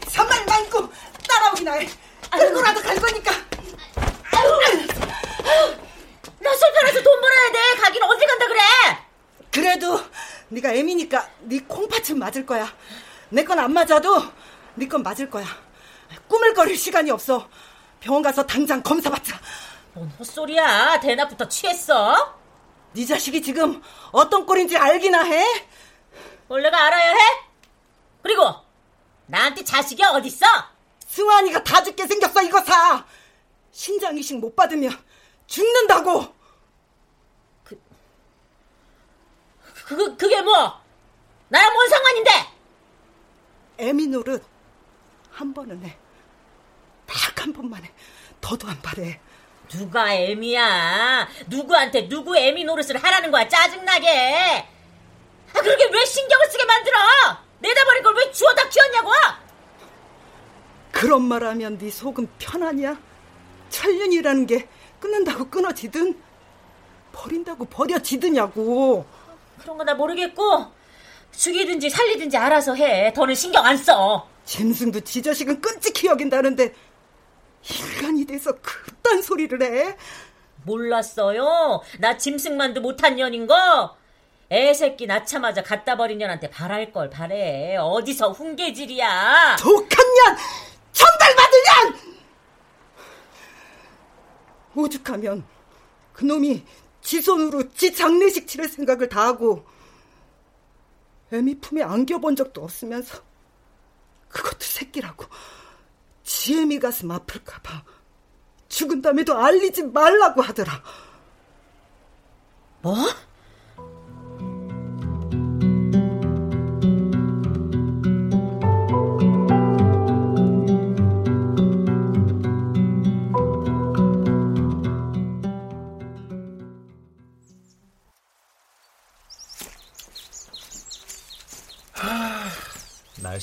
참말 0.10 0.44
많고 0.46 0.90
따라오기나 1.28 1.74
해. 1.74 1.88
끌고라도 2.32 2.82
갈 2.82 2.96
거니까. 2.96 3.32
나 6.40 6.54
술편에서 6.56 7.02
돈 7.04 7.22
벌어야 7.22 7.52
돼. 7.52 7.82
가긴 7.82 8.04
어딜 8.04 8.28
간다 8.28 8.48
그래? 8.48 8.60
그래도 9.52 10.00
네가 10.50 10.74
애미니까 10.74 11.30
네 11.42 11.60
콩팥은 11.68 12.18
맞을 12.20 12.46
거야. 12.46 12.68
내 13.30 13.44
건 13.44 13.60
안 13.60 13.74
맞아도 13.88 14.22
네 14.76 14.88
건 14.88 15.02
맞을 15.02 15.30
거야. 15.30 15.46
꾸물거릴 16.28 16.78
시간이 16.78 17.10
없어. 17.10 17.50
병원 18.00 18.22
가서 18.22 18.46
당장 18.46 18.84
검사 18.84 19.10
받자. 19.10 19.40
뭔 19.94 20.10
헛소리야. 20.20 21.00
대낮부터 21.00 21.48
취했어? 21.48 22.38
네 22.94 23.06
자식이 23.06 23.42
지금 23.42 23.82
어떤 24.12 24.46
꼴인지 24.46 24.78
알기나 24.78 25.24
해? 25.24 25.44
원래가 26.48 26.86
알아야 26.86 27.12
해? 27.12 27.18
그리고 28.22 28.44
나한테 29.26 29.64
자식이 29.64 30.04
어딨어? 30.04 30.46
승환이가 31.08 31.64
다 31.64 31.82
죽게 31.82 32.06
생겼어 32.08 32.42
이거 32.44 32.62
사. 32.64 33.06
신장 33.72 34.18
이식 34.18 34.38
못 34.40 34.56
받으면 34.56 34.92
죽는다고. 35.48 36.36
그, 37.64 37.78
그게 40.18 40.42
뭐? 40.42 40.82
나랑 41.50 41.74
뭔 41.74 41.90
상관인데? 41.90 42.32
애미 43.78 44.08
노릇 44.08 44.44
한 45.32 45.54
번은 45.54 45.84
해. 45.86 45.98
딱 47.06 47.42
한 47.44 47.54
번만 47.54 47.84
해. 47.84 47.92
더도 48.42 48.68
안 48.68 48.82
바래. 48.82 49.20
누가 49.70 50.14
애미야? 50.14 51.28
누구한테 51.48 52.08
누구 52.10 52.36
애미 52.38 52.64
노릇을 52.64 52.98
하라는 52.98 53.30
거야? 53.32 53.48
짜증나게. 53.48 54.68
아, 55.54 55.62
그러게 55.62 55.90
왜 55.94 56.06
신경을 56.06 56.48
쓰게 56.50 56.66
만들어? 56.66 56.98
내다버린 57.60 58.04
걸 58.04 58.16
왜 58.18 58.32
주워다 58.32 58.68
키웠냐고? 58.70 59.12
그런 60.92 61.22
말 61.24 61.44
하면 61.44 61.78
네 61.78 61.90
속은 61.92 62.28
편하냐? 62.40 63.00
천년이라는 63.70 64.48
게 64.48 64.68
끊는다고 65.00 65.50
끊어지든 65.50 66.20
버린다고 67.12 67.66
버려지드냐고. 67.66 69.06
그런 69.60 69.78
거 69.78 69.84
나 69.84 69.94
모르겠고 69.94 70.72
죽이든지 71.38 71.90
살리든지 71.90 72.36
알아서 72.36 72.74
해. 72.74 73.14
더는 73.14 73.36
신경 73.36 73.64
안 73.66 73.78
써. 73.78 74.28
짐승도 74.46 75.02
지 75.02 75.22
자식은 75.22 75.62
끔찍히 75.62 76.08
여긴다는데 76.08 76.74
인간이 77.70 78.26
돼서 78.26 78.54
그딴 78.62 79.22
소리를 79.22 79.62
해? 79.62 79.96
몰랐어요. 80.64 81.82
나 82.00 82.18
짐승만도 82.18 82.82
못한 82.82 83.16
년인 83.16 83.46
거. 83.46 83.96
애 84.50 84.74
새끼 84.74 85.06
낳자마자 85.06 85.62
갖다 85.62 85.96
버린 85.98 86.18
년한테 86.18 86.50
바랄 86.50 86.92
걸 86.92 87.10
바래. 87.10 87.76
어디서 87.76 88.32
훈계질이야. 88.32 89.58
독한 89.60 90.06
년! 90.16 90.38
천달받은 90.94 91.60
년! 91.64 92.18
오죽하면 94.76 95.44
그놈이 96.14 96.64
지 97.02 97.22
손으로 97.22 97.70
지 97.74 97.94
장례식 97.94 98.48
치를 98.48 98.68
생각을 98.70 99.10
다 99.10 99.26
하고 99.26 99.66
애미 101.32 101.60
품에 101.60 101.84
안겨본 101.84 102.36
적도 102.36 102.64
없으면서 102.64 103.22
그것도 104.30 104.60
새끼라고 104.62 105.26
지혜미 106.24 106.80
가슴 106.80 107.12
아플까봐 107.12 107.84
죽은 108.70 109.02
다음에도 109.02 109.38
알리지 109.38 109.84
말라고 109.86 110.42
하더라. 110.42 110.84
뭐? 112.82 112.96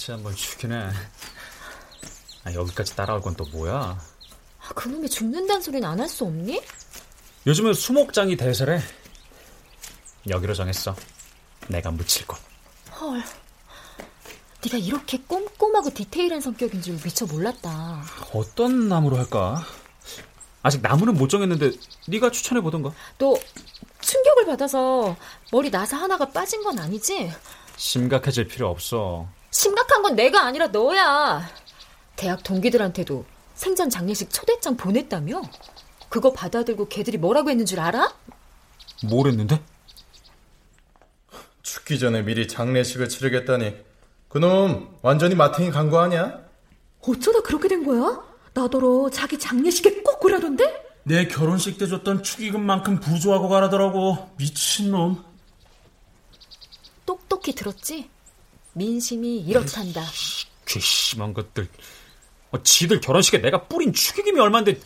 날씨 0.04 0.12
한번 0.12 0.34
죽이네. 0.36 0.90
아, 2.44 2.52
여기까지 2.52 2.94
따라올 2.94 3.22
건 3.22 3.34
또 3.36 3.44
뭐야? 3.46 3.98
아, 4.60 4.68
그놈이 4.74 5.08
죽는다는 5.08 5.62
소리는 5.62 5.86
안할 5.88 6.08
수 6.08 6.24
없니? 6.24 6.62
요즘은 7.46 7.72
수목장이 7.74 8.36
대세래. 8.36 8.80
여기로 10.28 10.54
정했어. 10.54 10.94
내가 11.68 11.90
묻힐 11.90 12.26
곳. 12.26 12.38
헐. 13.00 13.22
네가 14.64 14.78
이렇게 14.78 15.18
꼼꼼하고 15.26 15.90
디테일한 15.92 16.40
성격인 16.40 16.82
줄 16.82 16.98
미처 17.02 17.26
몰랐다. 17.26 18.04
어떤 18.34 18.88
나무로 18.88 19.16
할까? 19.16 19.64
아직 20.62 20.80
나무는 20.82 21.14
못 21.14 21.28
정했는데 21.28 21.72
네가 22.08 22.30
추천해 22.30 22.60
보던가. 22.60 22.92
또 23.18 23.38
충격을 24.00 24.46
받아서 24.46 25.16
머리 25.52 25.70
나사 25.70 25.96
하나가 25.98 26.26
빠진 26.30 26.62
건 26.62 26.78
아니지? 26.78 27.30
심각해질 27.76 28.48
필요 28.48 28.68
없어. 28.70 29.28
심각한 29.58 30.02
건 30.02 30.16
내가 30.16 30.44
아니라 30.44 30.66
너야. 30.66 31.48
대학 32.16 32.42
동기들한테도 32.42 33.24
생전 33.54 33.88
장례식 33.88 34.30
초대장 34.32 34.76
보냈다며? 34.76 35.42
그거 36.08 36.32
받아들고 36.32 36.88
걔들이 36.88 37.18
뭐라고 37.18 37.50
했는 37.50 37.64
줄 37.64 37.78
알아? 37.78 38.12
뭘 39.08 39.28
했는데? 39.28 39.62
죽기 41.62 42.00
전에 42.00 42.22
미리 42.22 42.48
장례식을 42.48 43.08
치르겠다니 43.08 43.76
그놈 44.28 44.98
완전히 45.02 45.36
마탱이 45.36 45.70
간 45.70 45.88
거 45.88 46.00
아니야? 46.00 46.40
어쩌다 47.00 47.40
그렇게 47.42 47.68
된 47.68 47.84
거야? 47.86 48.22
나더러 48.54 49.08
자기 49.12 49.38
장례식에 49.38 50.02
꼭 50.02 50.24
오라던데? 50.24 50.82
내 51.04 51.28
결혼식 51.28 51.78
때 51.78 51.86
줬던 51.86 52.24
축의금만큼 52.24 52.98
부조하고 52.98 53.48
가라더라고 53.48 54.30
미친놈 54.36 55.22
똑똑히 57.06 57.54
들었지? 57.54 58.10
민심이 58.74 59.38
이렇단다. 59.38 60.02
괘씸한 60.66 61.34
것들. 61.34 61.68
어, 62.50 62.62
지들 62.62 63.00
결혼식에 63.00 63.38
내가 63.38 63.64
뿌린 63.64 63.92
축의금이 63.92 64.38
얼만데. 64.40 64.80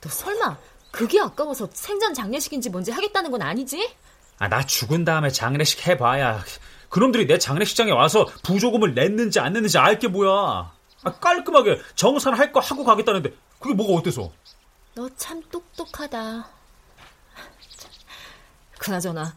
너 0.00 0.08
설마 0.08 0.58
그게 0.90 1.20
아까워서 1.20 1.68
생전 1.72 2.14
장례식인지 2.14 2.70
뭔지 2.70 2.90
하겠다는 2.90 3.30
건 3.30 3.42
아니지? 3.42 3.94
아, 4.38 4.48
나 4.48 4.64
죽은 4.64 5.04
다음에 5.04 5.30
장례식 5.30 5.86
해봐야. 5.86 6.42
그놈들이 6.88 7.26
내 7.26 7.38
장례식장에 7.38 7.92
와서 7.92 8.26
부조금을 8.42 8.94
냈는지 8.94 9.38
안 9.38 9.52
냈는지 9.52 9.78
알게 9.78 10.08
뭐야. 10.08 10.72
아, 11.02 11.12
깔끔하게 11.20 11.80
정산 11.94 12.34
할 12.34 12.52
거 12.52 12.60
하고 12.60 12.84
가겠다는데 12.84 13.32
그게 13.58 13.74
뭐가 13.74 13.94
어때서? 14.00 14.32
너 14.94 15.08
참 15.16 15.40
똑똑하다. 15.50 16.48
그나저나 18.78 19.36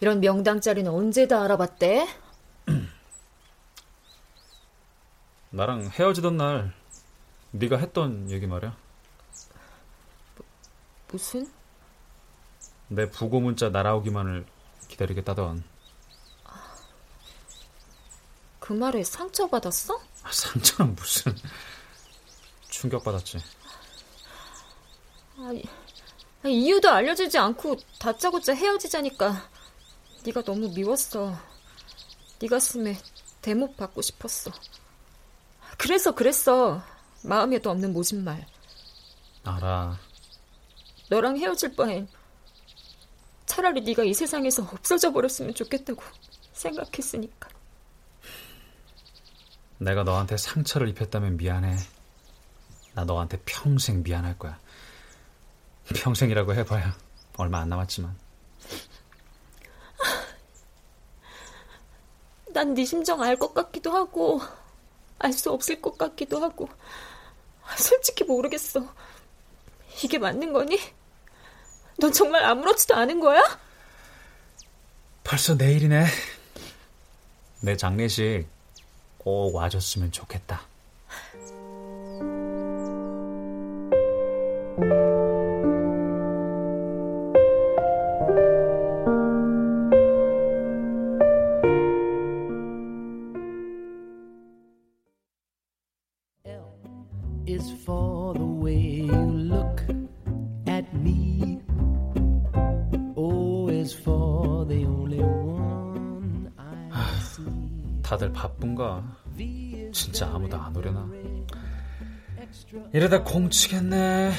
이런 0.00 0.20
명당 0.20 0.60
자리는 0.60 0.90
언제 0.90 1.26
다 1.26 1.42
알아봤대? 1.44 2.06
나랑 5.52 5.90
헤어지던 5.90 6.38
날 6.38 6.74
네가 7.50 7.76
했던 7.76 8.30
얘기 8.30 8.46
말이야. 8.46 8.74
무슨? 11.08 11.50
내 12.88 13.10
부고 13.10 13.40
문자 13.40 13.68
날아오기만을 13.68 14.46
기다리겠다던. 14.88 15.62
그 18.60 18.72
말에 18.72 19.04
상처받았어? 19.04 20.00
아, 20.22 20.32
상처는 20.32 20.94
무슨 20.94 21.36
충격받았지. 22.70 23.38
아니, 25.38 25.64
이유도 26.46 26.88
알려주지 26.88 27.36
않고 27.36 27.76
다짜고짜 27.98 28.54
헤어지자니까 28.54 29.50
네가 30.24 30.42
너무 30.42 30.70
미웠어. 30.70 31.36
네 32.38 32.48
가슴에 32.48 32.96
대목 33.42 33.76
받고 33.76 34.00
싶었어. 34.00 34.50
그래서 35.78 36.14
그랬어. 36.14 36.82
마음에도 37.24 37.70
없는 37.70 37.92
모진말. 37.92 38.46
알아. 39.44 39.98
너랑 41.10 41.36
헤어질 41.36 41.76
바엔 41.76 42.08
차라리 43.46 43.80
네가 43.82 44.02
이 44.04 44.14
세상에서 44.14 44.62
없어져 44.62 45.12
버렸으면 45.12 45.54
좋겠다고 45.54 46.02
생각했으니까. 46.52 47.48
내가 49.78 50.04
너한테 50.04 50.36
상처를 50.36 50.88
입혔다면 50.88 51.36
미안해. 51.36 51.76
나 52.94 53.04
너한테 53.04 53.38
평생 53.44 54.02
미안할 54.02 54.38
거야. 54.38 54.58
평생이라고 55.94 56.54
해봐야 56.54 56.96
얼마 57.36 57.58
안 57.60 57.68
남았지만. 57.68 58.16
난 62.52 62.74
네 62.74 62.84
심정 62.84 63.22
알 63.22 63.36
것 63.38 63.54
같기도 63.54 63.92
하고 63.92 64.40
알 65.22 65.32
수 65.32 65.50
없을 65.52 65.80
것 65.80 65.96
같기도 65.96 66.42
하고 66.42 66.68
솔직히 67.78 68.24
모르겠어. 68.24 68.86
이게 70.02 70.18
맞는 70.18 70.52
거니? 70.52 70.78
넌 71.98 72.12
정말 72.12 72.44
아무렇지도 72.44 72.94
않은 72.96 73.20
거야? 73.20 73.40
벌써 75.22 75.54
내일이네. 75.54 76.06
내 77.60 77.76
장례식 77.76 78.48
꼭 79.18 79.54
와줬으면 79.54 80.10
좋겠다. 80.10 80.62
안 110.66 110.76
오려나? 110.76 111.08
이러다 112.92 113.22
공치겠네. 113.24 114.32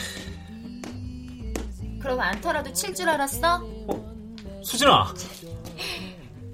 그럼 2.02 2.20
안타라도 2.20 2.74
칠 2.74 2.94
줄 2.94 3.10
알았어? 3.10 3.62
수진아! 4.64 5.14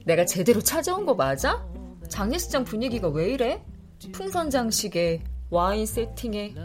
내가 0.05 0.25
제대로 0.25 0.61
찾아온 0.61 1.05
거 1.05 1.13
맞아? 1.13 1.63
장례식장 2.07 2.63
분위기가 2.63 3.07
왜 3.09 3.31
이래? 3.33 3.63
풍선 4.13 4.49
장식에 4.49 5.23
와인 5.49 5.85
세팅에 5.85 6.55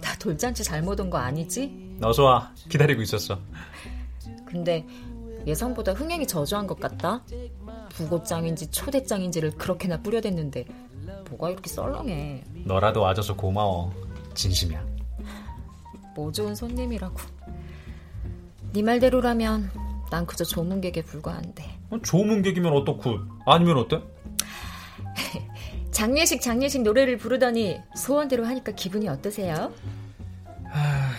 다 0.00 0.16
돌잔치 0.18 0.64
잘못 0.64 0.98
온 1.00 1.10
거 1.10 1.18
아니지? 1.18 1.98
어서 2.02 2.24
와. 2.24 2.52
기다리고 2.68 3.02
있었어. 3.02 3.38
근데 4.46 4.86
예상보다 5.46 5.92
흥행이 5.92 6.26
저조한 6.26 6.66
것 6.66 6.80
같다. 6.80 7.22
부고장인지 7.90 8.70
초대장인지를 8.70 9.52
그렇게나 9.52 10.00
뿌려댔는데 10.02 10.64
뭐가 11.28 11.50
이렇게 11.50 11.68
썰렁해. 11.68 12.44
너라도 12.64 13.02
와줘서 13.02 13.36
고마워. 13.36 13.92
진심이야. 14.34 14.84
뭐 16.14 16.30
좋은 16.32 16.54
손님이라고. 16.54 17.16
네 18.72 18.82
말대로라면 18.82 19.70
난 20.10 20.26
그저 20.26 20.44
조문객에 20.44 21.02
불과한데. 21.02 21.64
어, 21.90 21.98
조문객이면 22.00 22.72
어떻고 22.72 23.18
아니면 23.46 23.78
어때? 23.78 24.00
장례식 25.90 26.40
장례식 26.40 26.82
노래를 26.82 27.18
부르더니 27.18 27.80
소원대로 27.96 28.44
하니까 28.46 28.72
기분이 28.72 29.08
어떠세요? 29.08 29.72
하... 30.64 31.10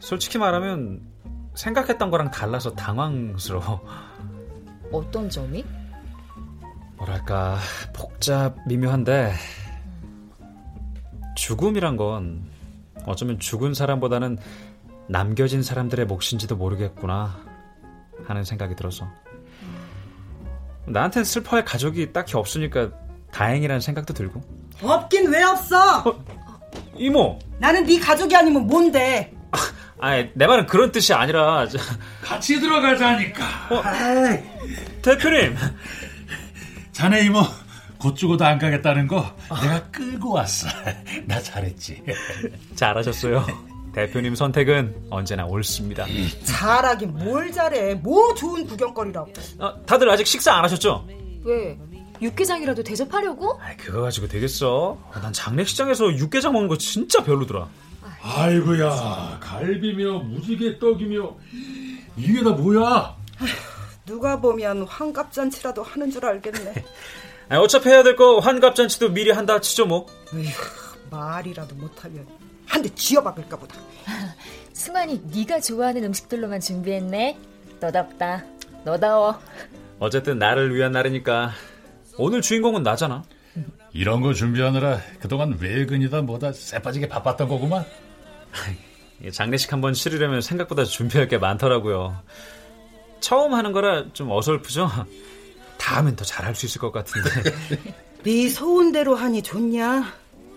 솔직히 0.00 0.36
말하면 0.38 1.00
생각했던 1.54 2.10
거랑 2.10 2.30
달라서 2.30 2.74
당황스러워. 2.74 3.80
어떤 4.92 5.30
점이? 5.30 5.64
뭐랄까 7.04 7.58
복잡 7.92 8.56
미묘한데 8.66 9.34
죽음이란 11.36 11.96
건 11.96 12.44
어쩌면 13.04 13.38
죽은 13.38 13.74
사람보다는 13.74 14.38
남겨진 15.08 15.62
사람들의 15.62 16.06
몫인지도 16.06 16.56
모르겠구나 16.56 17.38
하는 18.26 18.44
생각이 18.44 18.74
들어서. 18.74 19.06
나한텐 20.86 21.24
슬퍼할 21.24 21.64
가족이 21.64 22.12
딱히 22.12 22.36
없으니까 22.36 22.90
다행이라는 23.32 23.80
생각도 23.80 24.14
들고. 24.14 24.40
없긴 24.82 25.30
왜 25.30 25.42
없어? 25.42 26.08
어, 26.08 26.24
이모! 26.96 27.38
나는 27.58 27.84
네 27.84 27.98
가족이 27.98 28.34
아니면 28.34 28.66
뭔데? 28.66 29.34
아니 30.00 30.30
내 30.34 30.46
말은 30.46 30.66
그런 30.66 30.90
뜻이 30.90 31.12
아니라. 31.12 31.66
같이 32.22 32.58
들어가자니까. 32.60 33.44
어, 33.70 33.82
대표님 35.02 35.56
자네 36.94 37.26
이모 37.26 37.40
곧 37.98 38.14
죽어도 38.16 38.44
안 38.44 38.58
가겠다는 38.58 39.06
거 39.06 39.34
내가 39.62 39.82
끌고 39.90 40.32
왔어 40.32 40.68
나 41.26 41.40
잘했지 41.40 42.02
잘하셨어요 42.74 43.44
대표님 43.94 44.34
선택은 44.34 45.08
언제나 45.10 45.44
옳습니다 45.44 46.06
잘하긴 46.44 47.14
뭘 47.14 47.52
잘해 47.52 47.96
뭐 47.96 48.32
좋은 48.34 48.66
구경거리라고 48.66 49.32
아, 49.58 49.74
다들 49.86 50.08
아직 50.10 50.26
식사 50.26 50.54
안 50.54 50.64
하셨죠? 50.64 51.06
왜? 51.44 51.78
육개장이라도 52.22 52.82
대접하려고? 52.84 53.58
아, 53.60 53.74
그거 53.76 54.02
가지고 54.02 54.28
되겠어. 54.28 54.96
난 55.20 55.32
장례식장에서 55.32 56.16
육개장 56.16 56.52
먹는 56.52 56.68
거 56.68 56.78
진짜 56.78 57.22
별로더라. 57.24 57.68
아이고야, 58.22 59.40
갈비며 59.42 60.20
무지개 60.20 60.78
떡이며 60.78 61.34
이게 62.16 62.42
다 62.42 62.50
뭐야? 62.50 63.16
누가 64.06 64.40
보면 64.40 64.82
환갑잔치라도 64.84 65.82
하는 65.82 66.10
줄 66.10 66.24
알겠네. 66.26 66.84
아니, 67.48 67.62
어차피 67.62 67.88
해야 67.88 68.02
될 68.02 68.16
거 68.16 68.38
환갑잔치도 68.38 69.10
미리 69.10 69.30
한다 69.30 69.60
치죠 69.60 69.86
뭐. 69.86 70.06
에휴, 70.34 70.48
말이라도 71.10 71.74
못하면 71.76 72.26
한 72.66 72.82
대 72.82 72.88
쥐어박을까 72.94 73.56
보다. 73.56 73.76
승환이 74.72 75.22
네가 75.32 75.60
좋아하는 75.60 76.04
음식들로만 76.04 76.60
준비했네. 76.60 77.38
너답다. 77.80 78.44
너다워. 78.84 79.38
어쨌든 80.00 80.38
나를 80.38 80.74
위한 80.74 80.92
날이니까 80.92 81.52
오늘 82.18 82.42
주인공은 82.42 82.82
나잖아. 82.82 83.22
이런 83.92 84.20
거 84.22 84.34
준비하느라 84.34 85.00
그동안 85.20 85.56
외근이다 85.60 86.22
뭐다 86.22 86.52
쎄빠지게 86.52 87.08
바빴던 87.08 87.48
거구만. 87.48 87.84
장례식 89.32 89.72
한번 89.72 89.92
치르려면 89.94 90.40
생각보다 90.40 90.84
준비할 90.84 91.28
게 91.28 91.38
많더라고요. 91.38 92.20
처음 93.24 93.54
하는 93.54 93.72
거라 93.72 94.04
좀 94.12 94.30
어설프죠? 94.30 94.90
다음엔 95.78 96.14
더 96.14 96.24
잘할 96.26 96.54
수 96.54 96.66
있을 96.66 96.78
것 96.78 96.92
같은데. 96.92 97.30
네 98.22 98.48
소원대로 98.50 99.14
하니 99.14 99.42
좋냐? 99.42 100.12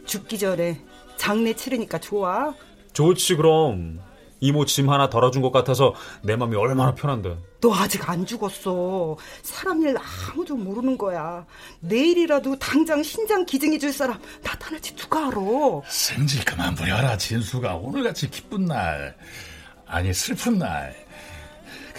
죽기 0.05 0.37
전에 0.37 0.81
장례 1.15 1.53
치르니까 1.53 1.97
좋아? 1.99 2.53
좋지 2.91 3.35
그럼. 3.35 4.01
이모 4.41 4.65
짐 4.65 4.89
하나 4.89 5.09
덜어준 5.09 5.41
것 5.41 5.51
같아서 5.51 5.95
내 6.21 6.35
맘이 6.35 6.55
얼마나 6.55 6.93
편한데. 6.93 7.37
너 7.61 7.73
아직 7.73 8.07
안 8.09 8.25
죽었어. 8.25 9.15
사람 9.41 9.81
일 9.81 9.95
아무도 9.97 10.55
모르는 10.57 10.97
거야. 10.97 11.45
내일이라도 11.79 12.59
당장 12.59 13.01
신장 13.01 13.45
기증해 13.45 13.79
줄 13.79 13.93
사람 13.93 14.19
나타날지 14.43 14.95
누가 14.95 15.27
알아. 15.27 15.39
승질 15.87 16.43
그만 16.43 16.75
부려라 16.75 17.17
진수가 17.17 17.75
오늘같이 17.75 18.29
기쁜 18.29 18.65
날 18.65 19.15
아니 19.87 20.13
슬픈 20.13 20.57
날 20.59 21.06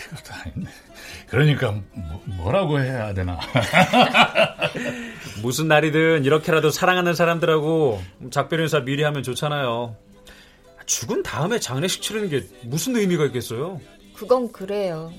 그것도 0.09 0.35
아닌데 0.45 0.71
그러니까 1.29 1.79
뭐, 2.25 2.51
라고 2.53 2.81
해야 2.81 3.13
되나 3.15 3.39
무슨 5.43 5.69
날이든 5.69 6.25
이렇게라도 6.25 6.71
사랑하는 6.71 7.15
사람들하고 7.15 8.01
작별 8.31 8.61
인사 8.61 8.81
미리 8.81 9.03
하면 9.03 9.23
좋잖아요 9.23 9.97
죽은 10.87 11.23
다음에 11.23 11.59
장례식 11.61 12.01
치르는 12.01 12.31
게 12.31 12.47
무슨 12.63 12.97
의미가 12.97 13.27
있겠어요? 13.27 13.79
그건 14.15 14.51
그래요. 14.51 15.13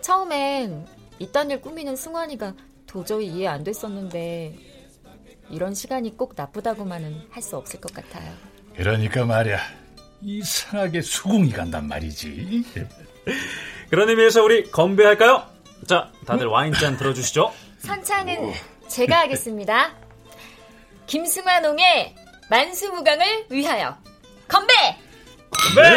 처음엔 0.00 0.84
이딴 1.20 1.50
일 1.52 1.60
꾸미는 1.60 1.94
승환이가 1.94 2.54
도저히 2.88 3.28
이해 3.28 3.46
안 3.46 3.62
됐었는데 3.62 4.56
이런 5.48 5.74
시간이 5.74 6.16
꼭 6.16 6.34
나쁘다고만은 6.36 7.28
할 7.30 7.40
수 7.40 7.56
없을 7.56 7.80
것 7.80 7.94
같아요. 7.94 8.32
그러니까 8.76 9.24
말이야 9.24 9.60
이상하게 10.22 11.02
수긍이 11.02 11.50
간단 11.50 11.86
말이지. 11.86 12.64
그런 13.90 14.08
의미에서 14.08 14.42
우리 14.42 14.70
건배할까요? 14.70 15.44
자, 15.86 16.10
다들 16.26 16.46
와인 16.46 16.72
잔 16.72 16.96
들어주시죠. 16.96 17.52
선창은 17.80 18.52
제가 18.88 19.20
하겠습니다. 19.20 19.94
김승환옹의 21.06 22.14
만수무강을 22.50 23.46
위하여 23.50 23.96
건배! 24.48 24.74
건배! 25.50 25.90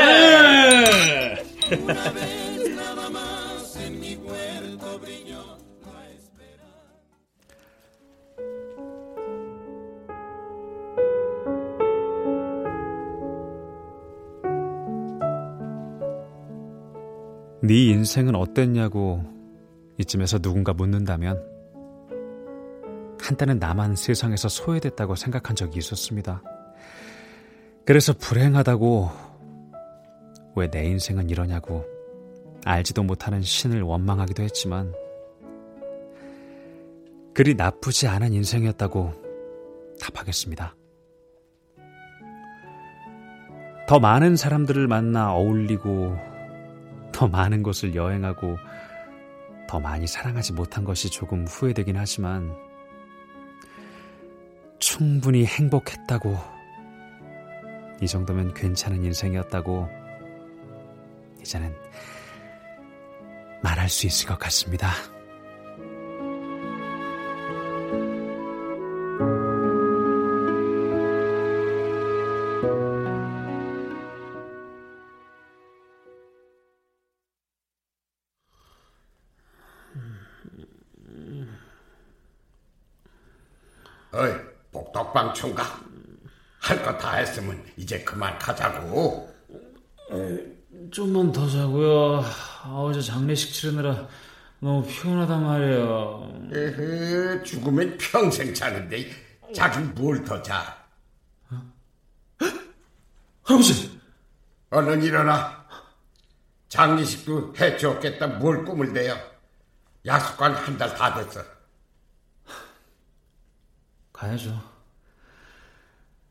인생은 18.04 18.36
어땠냐고 18.36 19.24
이쯤에서 19.98 20.40
누군가 20.40 20.74
묻는다면 20.74 21.42
한때는 23.18 23.60
나만 23.60 23.96
세상에서 23.96 24.50
소외됐다고 24.50 25.16
생각한 25.16 25.56
적이 25.56 25.80
있었습니다. 25.80 26.44
그래서 27.86 28.12
불행하다고 28.12 29.10
왜 30.58 30.70
내 30.70 30.84
인생은 30.86 31.30
이러냐고 31.30 31.86
알지도 32.66 33.04
못하는 33.04 33.42
신을 33.42 33.82
원망하기도 33.82 34.44
했지만 34.44 34.94
그리 37.34 37.56
나쁘지 37.56 38.10
않은 38.10 38.34
인생이었다고 38.34 39.14
답하겠습니다. 40.02 40.76
더 43.88 44.00
많은 44.00 44.36
사람들을 44.36 44.88
만나 44.88 45.34
어울리고 45.34 46.33
더 47.24 47.28
많은 47.30 47.64
곳을 47.64 47.96
여행하고 47.96 48.58
더 49.66 49.80
많이 49.80 50.06
사랑하지 50.06 50.52
못한 50.52 50.84
것이 50.84 51.10
조금 51.10 51.48
후회되긴 51.48 51.96
하지만 51.96 52.54
충분히 54.78 55.46
행복했다고 55.46 56.38
이 58.02 58.08
정도면 58.08 58.54
괜찮은 58.54 59.06
인생이었다고 59.06 59.88
이제는 61.40 61.74
말할 63.62 63.88
수 63.88 64.06
있을 64.06 64.28
것 64.28 64.38
같습니다. 64.38 64.90
총각. 85.34 85.84
할 86.60 86.82
거 86.84 86.98
다 86.98 87.16
했으면 87.18 87.62
이제 87.78 88.04
그만 88.04 88.38
가자고. 88.40 89.30
좀만 90.92 91.32
더 91.32 91.48
자고요. 91.50 92.24
아, 92.64 92.70
어제 92.70 93.02
장례식 93.02 93.52
치르느라 93.54 94.08
너무 94.60 94.86
피곤하단 94.88 95.44
말이야. 95.44 96.54
에헤, 96.56 97.44
죽으면 97.44 97.98
평생 97.98 98.54
자는데 98.54 99.10
자기 99.54 99.80
뭘 99.80 100.24
더 100.24 100.42
자? 100.42 100.78
할아버지! 103.44 104.00
얼른 104.70 105.04
일어나. 105.04 105.64
장례식도 106.70 107.54
해주었겠다 107.60 108.26
뭘 108.40 108.64
꿈을 108.66 108.94
대요. 108.94 109.16
약속한 110.06 110.54
한 110.54 110.78
달 110.78 110.96
다 110.96 111.14
됐어. 111.16 111.42
가야죠. 114.14 114.73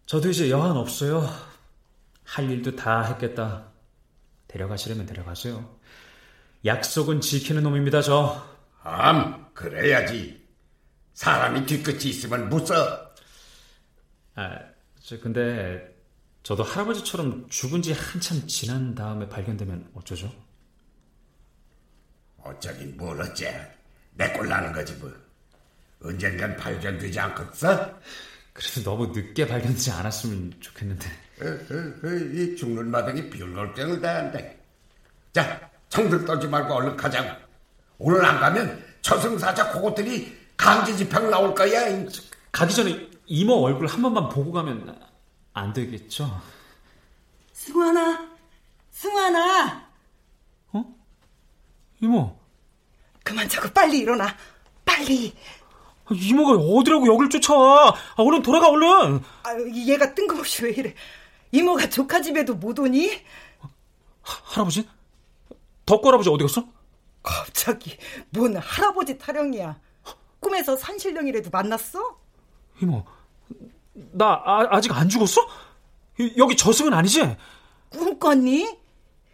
저도 0.06 0.30
이제 0.30 0.50
여한 0.50 0.76
없어요. 0.76 1.26
할 2.24 2.50
일도 2.50 2.76
다 2.76 3.02
했겠다. 3.02 3.70
데려가시려면 4.48 5.06
데려가세요. 5.06 5.78
약속은 6.64 7.20
지키는 7.20 7.62
놈입니다, 7.62 8.02
저. 8.02 8.46
암, 8.82 9.52
그래야지. 9.54 10.42
사람이 11.14 11.66
뒤끝이 11.66 12.04
있으면 12.10 12.48
무서. 12.48 12.74
아, 14.34 14.58
저 15.00 15.18
근데 15.20 15.94
저도 16.42 16.62
할아버지처럼 16.62 17.48
죽은 17.48 17.82
지 17.82 17.92
한참 17.92 18.46
지난 18.46 18.94
다음에 18.94 19.28
발견되면 19.28 19.90
어쩌죠? 19.94 20.32
어쩌긴 22.38 22.96
뭘 22.96 23.20
어째. 23.20 23.70
내 24.14 24.32
꼴 24.32 24.48
나는 24.48 24.72
거지 24.72 24.94
뭐. 24.94 25.12
언젠간 26.02 26.56
발견되지 26.56 27.18
않겠어? 27.20 28.00
그래도 28.52 28.82
너무 28.82 29.06
늦게 29.08 29.46
발견되지 29.46 29.90
않았으면 29.90 30.54
좋겠는데. 30.60 31.08
어, 31.40 31.44
어, 31.46 32.08
어, 32.08 32.14
이 32.34 32.56
죽는 32.56 32.90
마당에 32.90 33.28
비올걸병을 33.28 34.00
다 34.00 34.16
한다. 34.16 34.38
자, 35.32 35.70
청들 35.88 36.24
떨지 36.24 36.46
말고 36.46 36.74
얼른 36.74 36.96
가자고. 36.96 37.40
오늘 37.98 38.24
안 38.24 38.40
가면 38.40 38.84
저승사자 39.00 39.70
그것들이 39.72 40.36
강제 40.56 40.94
집행 40.94 41.30
나올 41.30 41.54
거야. 41.54 41.80
가기 42.50 42.74
전에 42.74 43.08
이모 43.26 43.54
얼굴 43.64 43.86
한 43.86 44.02
번만 44.02 44.28
보고 44.28 44.52
가면 44.52 45.00
안 45.54 45.72
되겠죠? 45.72 46.40
승환아, 47.52 48.30
승환아. 48.90 49.88
어? 50.72 50.84
이모. 52.00 52.38
그만 53.24 53.48
자고 53.48 53.68
빨리 53.70 54.00
일어나. 54.00 54.36
빨리. 54.84 55.34
이모가 56.10 56.52
어디라고 56.62 57.06
여길 57.06 57.30
쫓아와? 57.30 57.90
아, 57.90 57.94
얼른 58.16 58.42
돌아가 58.42 58.68
얼른. 58.68 59.20
아, 59.44 59.54
얘가 59.86 60.14
뜬금없이 60.14 60.64
왜 60.64 60.70
이래? 60.72 60.94
이모가 61.52 61.88
조카 61.88 62.20
집에도 62.20 62.54
못 62.54 62.78
오니? 62.78 63.08
하, 64.22 64.40
할아버지? 64.44 64.88
덕구 65.86 66.08
할아버지 66.08 66.28
어디 66.30 66.44
갔어? 66.44 66.64
갑자기 67.22 67.96
뭔 68.30 68.56
할아버지 68.56 69.16
타령이야. 69.18 69.78
꿈에서 70.40 70.76
산신령이라도 70.76 71.50
만났어? 71.50 72.18
이모, 72.80 73.04
나 73.94 74.42
아, 74.44 74.80
직안 74.80 75.08
죽었어? 75.08 75.40
여기 76.36 76.56
저승은 76.56 76.92
아니지? 76.92 77.36
꿈 77.90 78.18
꿨니? 78.18 78.76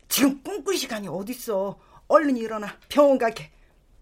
지금 0.08 0.42
꿈꿀 0.42 0.76
시간이 0.76 1.08
어딨어. 1.08 1.78
얼른 2.08 2.36
일어나 2.36 2.74
병원 2.88 3.18
가게. 3.18 3.50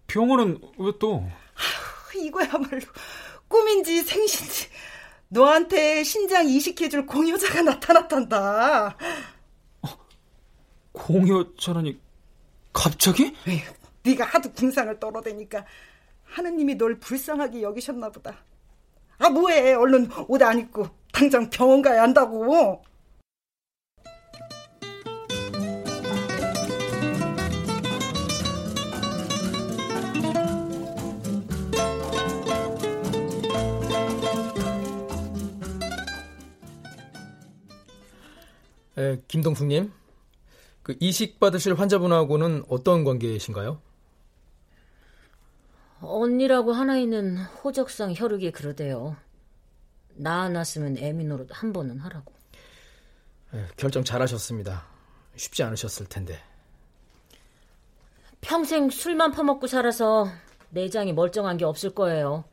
병원은 0.07 0.59
왜 0.77 0.91
또? 0.99 1.29
이거야말로 2.25 2.81
꿈인지 3.47 4.01
생신지 4.01 4.67
너한테 5.29 6.03
신장 6.03 6.47
이식해줄 6.47 7.05
공여자가 7.05 7.61
나타났단다. 7.61 8.95
어, 9.81 9.87
공여자라니 10.93 11.99
갑자기? 12.73 13.35
에휴, 13.47 13.61
네가 14.03 14.25
하도 14.25 14.51
궁상을 14.53 14.99
떨어대니까 14.99 15.65
하느님이 16.23 16.75
널 16.75 16.99
불쌍하게 16.99 17.61
여기셨나 17.61 18.09
보다. 18.09 18.37
아 19.17 19.29
뭐해 19.29 19.73
얼른 19.73 20.09
옷 20.27 20.41
안 20.43 20.59
입고 20.59 20.87
당장 21.11 21.49
병원 21.49 21.81
가야 21.81 22.03
한다고. 22.03 22.83
에, 38.97 39.21
김동숙님, 39.27 39.91
그 40.83 40.95
이식 40.99 41.39
받으실 41.39 41.75
환자분하고는 41.75 42.63
어떤 42.69 43.03
관계이신가요? 43.03 43.81
언니라고 46.01 46.73
하나 46.73 46.97
있는 46.97 47.37
호적상 47.37 48.13
혈육이 48.15 48.51
그러대요. 48.51 49.15
나 50.15 50.49
낳았으면 50.49 50.97
애미 50.97 51.25
노릇 51.25 51.49
한 51.51 51.73
번은 51.73 51.99
하라고. 51.99 52.33
에, 53.53 53.65
결정 53.75 54.03
잘하셨습니다. 54.03 54.85
쉽지 55.35 55.63
않으셨을 55.63 56.07
텐데. 56.07 56.39
평생 58.41 58.89
술만 58.89 59.31
퍼먹고 59.31 59.67
살아서 59.67 60.27
내장이 60.69 61.13
멀쩡한 61.13 61.57
게 61.57 61.65
없을 61.65 61.91
거예요. 61.91 62.45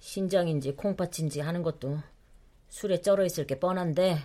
신장인지 0.00 0.72
콩팥인지 0.72 1.40
하는 1.40 1.62
것도 1.62 1.98
술에 2.68 3.00
쩔어 3.00 3.24
있을 3.24 3.46
게 3.46 3.58
뻔한데 3.58 4.22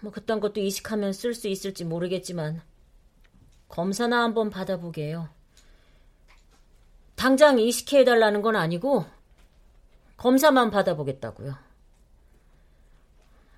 뭐 0.00 0.10
그딴 0.10 0.40
것도 0.40 0.60
이식하면 0.60 1.12
쓸 1.12 1.34
수 1.34 1.48
있을지 1.48 1.84
모르겠지만 1.84 2.62
검사나 3.68 4.22
한번 4.22 4.50
받아보게요. 4.50 5.28
당장 7.14 7.58
이식해달라는 7.58 8.42
건 8.42 8.56
아니고 8.56 9.04
검사만 10.16 10.70
받아보겠다고요. 10.70 11.56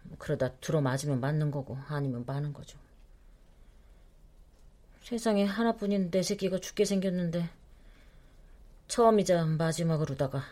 뭐 0.03 0.17
그러다 0.19 0.53
들어맞으면 0.57 1.21
맞는 1.21 1.51
거고 1.51 1.79
아니면 1.89 2.25
마는 2.27 2.53
거죠. 2.53 2.79
세상에 5.03 5.45
하나뿐인 5.45 6.11
내 6.11 6.23
새끼가 6.23 6.59
죽게 6.59 6.85
생겼는데 6.85 7.49
처음이자 8.89 9.45
마지막으로다가 9.45 10.45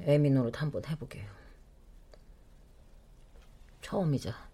애미 0.00 0.30
노릇 0.30 0.60
한번 0.60 0.84
해보게요. 0.86 1.30
처음이자 3.82 4.53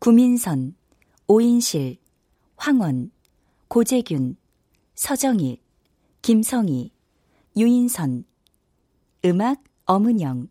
구민선, 0.00 0.76
오인실, 1.26 1.98
황원, 2.56 3.10
고재균, 3.68 4.38
서정일, 4.94 5.58
김성희, 6.22 6.90
유인선, 7.54 8.24
음악 9.26 9.62
엄은영, 9.84 10.48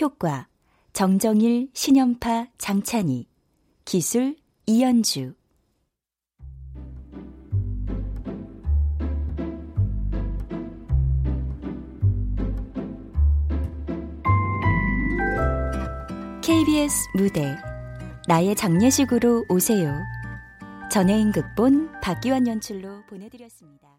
효과 0.00 0.48
정정일, 0.92 1.70
신연파, 1.72 2.48
장찬희, 2.58 3.28
기술 3.84 4.34
이연주. 4.66 5.34
KBS 16.42 16.94
무대 17.16 17.56
나의 18.28 18.54
장례식으로 18.54 19.46
오세요. 19.48 20.00
전혜인 20.92 21.32
극본 21.32 22.00
박기환 22.00 22.46
연출로 22.46 23.02
보내드렸습니다. 23.08 23.91